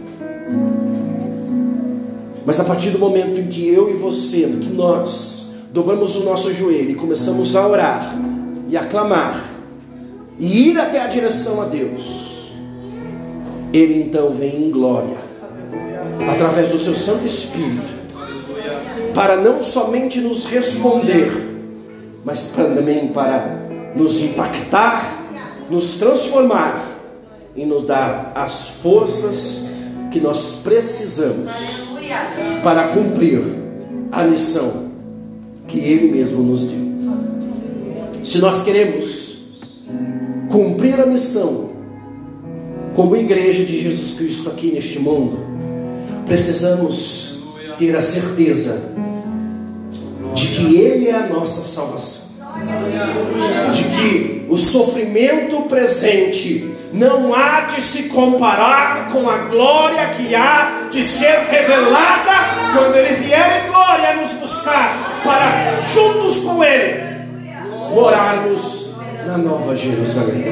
Mas 2.46 2.60
a 2.60 2.64
partir 2.64 2.90
do 2.90 2.98
momento 2.98 3.40
em 3.40 3.48
que 3.48 3.68
eu 3.68 3.90
e 3.90 3.94
você, 3.94 4.42
que 4.42 4.68
nós 4.68 5.45
dobramos 5.76 6.16
o 6.16 6.20
nosso 6.20 6.54
joelho 6.54 6.92
e 6.92 6.94
começamos 6.94 7.54
a 7.54 7.68
orar 7.68 8.16
e 8.66 8.78
a 8.78 8.86
clamar 8.86 9.38
e 10.38 10.70
ir 10.70 10.80
até 10.80 11.02
a 11.02 11.06
direção 11.06 11.60
a 11.60 11.66
Deus, 11.66 12.50
Ele 13.74 14.02
então 14.02 14.30
vem 14.30 14.68
em 14.68 14.70
glória, 14.70 15.18
através 16.32 16.70
do 16.70 16.78
seu 16.78 16.94
Santo 16.94 17.26
Espírito, 17.26 17.92
para 19.14 19.36
não 19.36 19.60
somente 19.60 20.18
nos 20.18 20.46
responder, 20.46 21.30
mas 22.24 22.52
também 22.56 23.08
para 23.08 23.68
nos 23.94 24.22
impactar, 24.22 25.26
nos 25.68 25.96
transformar 25.96 26.86
e 27.54 27.66
nos 27.66 27.84
dar 27.84 28.32
as 28.34 28.80
forças 28.80 29.74
que 30.10 30.20
nós 30.20 30.62
precisamos 30.64 31.90
para 32.62 32.88
cumprir 32.88 33.42
a 34.10 34.24
missão 34.24 34.85
que 35.66 35.78
Ele 35.78 36.10
mesmo 36.12 36.42
nos 36.42 36.66
deu. 36.66 36.86
Se 38.24 38.38
nós 38.38 38.62
queremos 38.62 39.36
cumprir 40.50 41.00
a 41.00 41.06
missão 41.06 41.70
como 42.94 43.16
igreja 43.16 43.64
de 43.64 43.80
Jesus 43.80 44.14
Cristo 44.14 44.48
aqui 44.48 44.72
neste 44.72 44.98
mundo, 44.98 45.38
precisamos 46.26 47.44
ter 47.78 47.94
a 47.94 48.00
certeza 48.00 48.92
de 50.34 50.46
que 50.48 50.76
Ele 50.76 51.08
é 51.08 51.14
a 51.14 51.26
nossa 51.26 51.62
salvação, 51.62 52.26
de 53.72 53.84
que 53.84 54.46
o 54.48 54.56
sofrimento 54.56 55.62
presente 55.62 56.74
não 56.92 57.34
há 57.34 57.62
de 57.62 57.82
se 57.82 58.04
comparar 58.04 59.08
com 59.10 59.28
a 59.28 59.36
glória 59.38 60.08
que 60.10 60.34
há 60.34 60.88
de 60.90 61.04
ser 61.04 61.38
revelada 61.50 62.76
quando 62.76 62.96
Ele 62.96 63.14
vier 63.16 63.64
em 63.64 63.68
glória 63.68 64.16
nos 64.22 64.32
buscar, 64.32 65.05
para 65.26 65.82
juntos 65.82 66.40
com 66.40 66.62
Ele 66.62 67.06
morarmos 67.92 68.92
na 69.26 69.36
Nova 69.36 69.76
Jerusalém. 69.76 70.44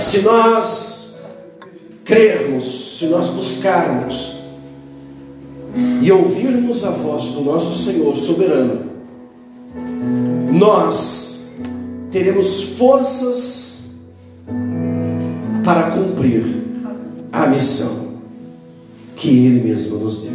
Se 0.00 0.22
nós 0.22 1.16
crermos, 2.04 2.98
se 2.98 3.06
nós 3.06 3.30
buscarmos 3.30 4.40
e 6.02 6.10
ouvirmos 6.10 6.84
a 6.84 6.90
voz 6.90 7.24
do 7.26 7.42
nosso 7.42 7.76
Senhor 7.76 8.16
soberano, 8.16 8.92
nós 10.52 11.50
teremos 12.10 12.76
forças 12.78 13.84
para 15.64 15.90
cumprir 15.90 16.44
a 17.32 17.46
missão 17.46 18.03
que 19.24 19.30
Ele 19.30 19.66
mesmo 19.66 20.00
nos 20.00 20.20
deu. 20.20 20.32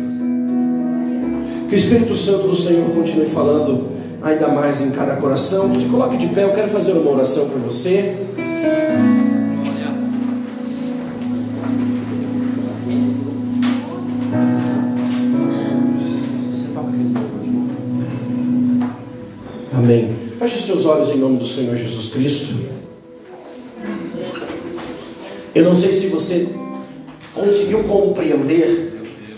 Que 1.70 1.76
o 1.76 1.78
Espírito 1.78 2.16
Santo 2.16 2.48
do 2.48 2.56
Senhor 2.56 2.90
continue 2.90 3.28
falando 3.28 3.88
ainda 4.20 4.48
mais 4.48 4.82
em 4.82 4.90
cada 4.90 5.16
coração. 5.18 5.80
Se 5.80 5.86
coloque 5.86 6.18
de 6.18 6.26
pé, 6.30 6.44
eu 6.44 6.54
quero 6.54 6.70
fazer 6.70 6.94
uma 6.94 7.12
oração 7.12 7.50
por 7.50 7.60
você. 7.60 8.16
Amém. 19.72 20.10
Feche 20.40 20.58
seus 20.64 20.88
olhos 20.88 21.10
em 21.12 21.20
nome 21.20 21.38
do 21.38 21.48
Senhor 21.48 21.78
Jesus 21.78 22.10
Cristo. 22.10 22.56
Eu 25.54 25.64
não 25.64 25.76
sei 25.76 25.92
se 25.92 26.08
você 26.08 26.48
conseguiu 27.40 27.84
compreender, 27.84 28.94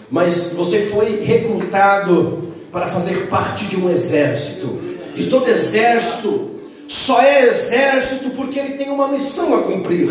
mas 0.09 0.53
você 0.53 0.79
foi 0.87 1.21
recrutado 1.23 2.53
para 2.71 2.87
fazer 2.87 3.27
parte 3.27 3.65
de 3.65 3.77
um 3.77 3.89
exército. 3.89 4.79
E 5.15 5.25
todo 5.25 5.49
exército 5.49 6.51
só 6.87 7.21
é 7.21 7.47
exército 7.47 8.31
porque 8.31 8.59
ele 8.59 8.73
tem 8.73 8.89
uma 8.89 9.07
missão 9.07 9.55
a 9.55 9.61
cumprir. 9.63 10.09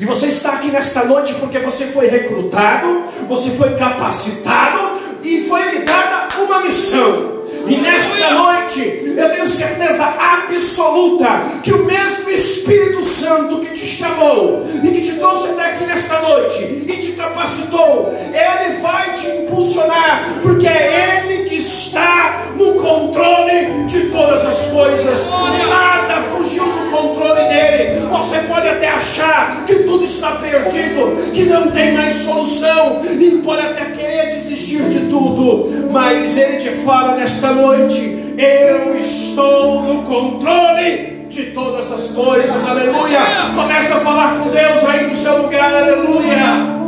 E 0.00 0.04
você 0.04 0.26
está 0.26 0.52
aqui 0.52 0.70
nesta 0.70 1.04
noite 1.04 1.34
porque 1.34 1.58
você 1.58 1.86
foi 1.86 2.06
recrutado, 2.06 3.04
você 3.28 3.50
foi 3.50 3.74
capacitado 3.74 4.98
e 5.24 5.42
foi 5.42 5.62
lhe 5.70 5.78
dada 5.80 6.28
uma 6.42 6.60
missão. 6.62 7.37
E 7.66 7.76
nesta 7.76 8.30
noite, 8.30 9.14
eu 9.16 9.30
tenho 9.30 9.46
certeza 9.46 10.04
absoluta 10.04 11.60
que 11.62 11.72
o 11.72 11.84
mesmo 11.84 12.30
Espírito 12.30 13.02
Santo 13.02 13.60
que 13.60 13.72
te 13.72 13.86
chamou 13.86 14.66
e 14.82 14.88
que 14.90 15.02
te 15.02 15.12
trouxe 15.14 15.48
até 15.48 15.72
aqui 15.72 15.84
nesta 15.84 16.20
noite 16.20 16.84
e 16.86 16.96
te 16.98 17.12
capacitou, 17.12 18.14
ele 18.14 18.80
vai 18.80 19.12
te 19.14 19.26
impulsionar, 19.28 20.38
porque 20.42 20.66
é 20.66 21.22
ele 21.24 21.48
que 21.48 21.56
está 21.56 22.46
no 22.56 22.74
controle 22.74 23.84
de 23.86 24.10
todas 24.10 24.44
as 24.44 24.66
coisas. 24.66 25.28
Nada 25.68 26.22
fugiu 26.32 26.64
do 26.64 26.90
controle 26.90 27.42
dele. 27.44 28.06
Você 28.10 28.38
pode 28.40 28.68
até 28.68 28.88
achar 28.88 29.64
que 29.66 29.74
tudo 29.84 30.04
está 30.04 30.32
perdido, 30.32 31.32
que 31.32 31.44
não 31.44 31.70
tem 31.70 31.92
mais 31.92 32.14
solução, 32.16 33.02
e 33.04 33.42
pode 33.44 33.62
até 33.62 33.86
querer 33.86 34.36
desistir 34.36 34.82
de 34.88 35.00
tudo, 35.08 35.77
mas 35.90 36.36
ele 36.36 36.58
te 36.58 36.70
fala 36.84 37.16
nesta 37.16 37.52
noite: 37.52 38.34
eu 38.38 38.98
estou 38.98 39.82
no 39.82 40.02
controle 40.02 41.26
de 41.28 41.46
todas 41.46 41.92
as 41.92 42.10
coisas, 42.10 42.66
aleluia. 42.66 43.20
Começa 43.54 43.94
a 43.94 44.00
falar 44.00 44.38
com 44.38 44.50
Deus 44.50 44.84
aí 44.88 45.08
no 45.08 45.16
seu 45.16 45.42
lugar, 45.42 45.74
aleluia. 45.74 46.78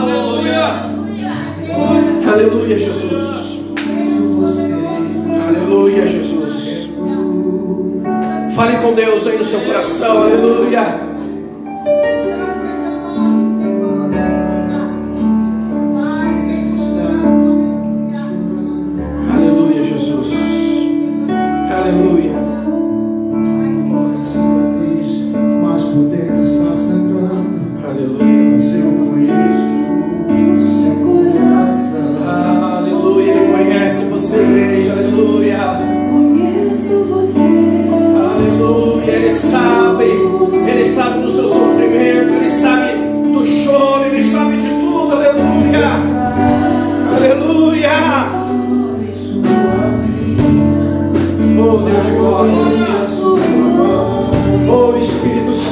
Aleluia. 0.00 0.88
Aleluia, 2.30 2.78
Jesus. 2.78 3.64
Aleluia, 5.48 6.06
Jesus. 6.06 6.88
Fale 8.54 8.76
com 8.78 8.92
Deus 8.92 9.26
aí 9.26 9.38
no 9.38 9.44
seu 9.44 9.60
coração, 9.60 10.22
aleluia. 10.22 11.07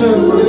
Santo, 0.07 0.46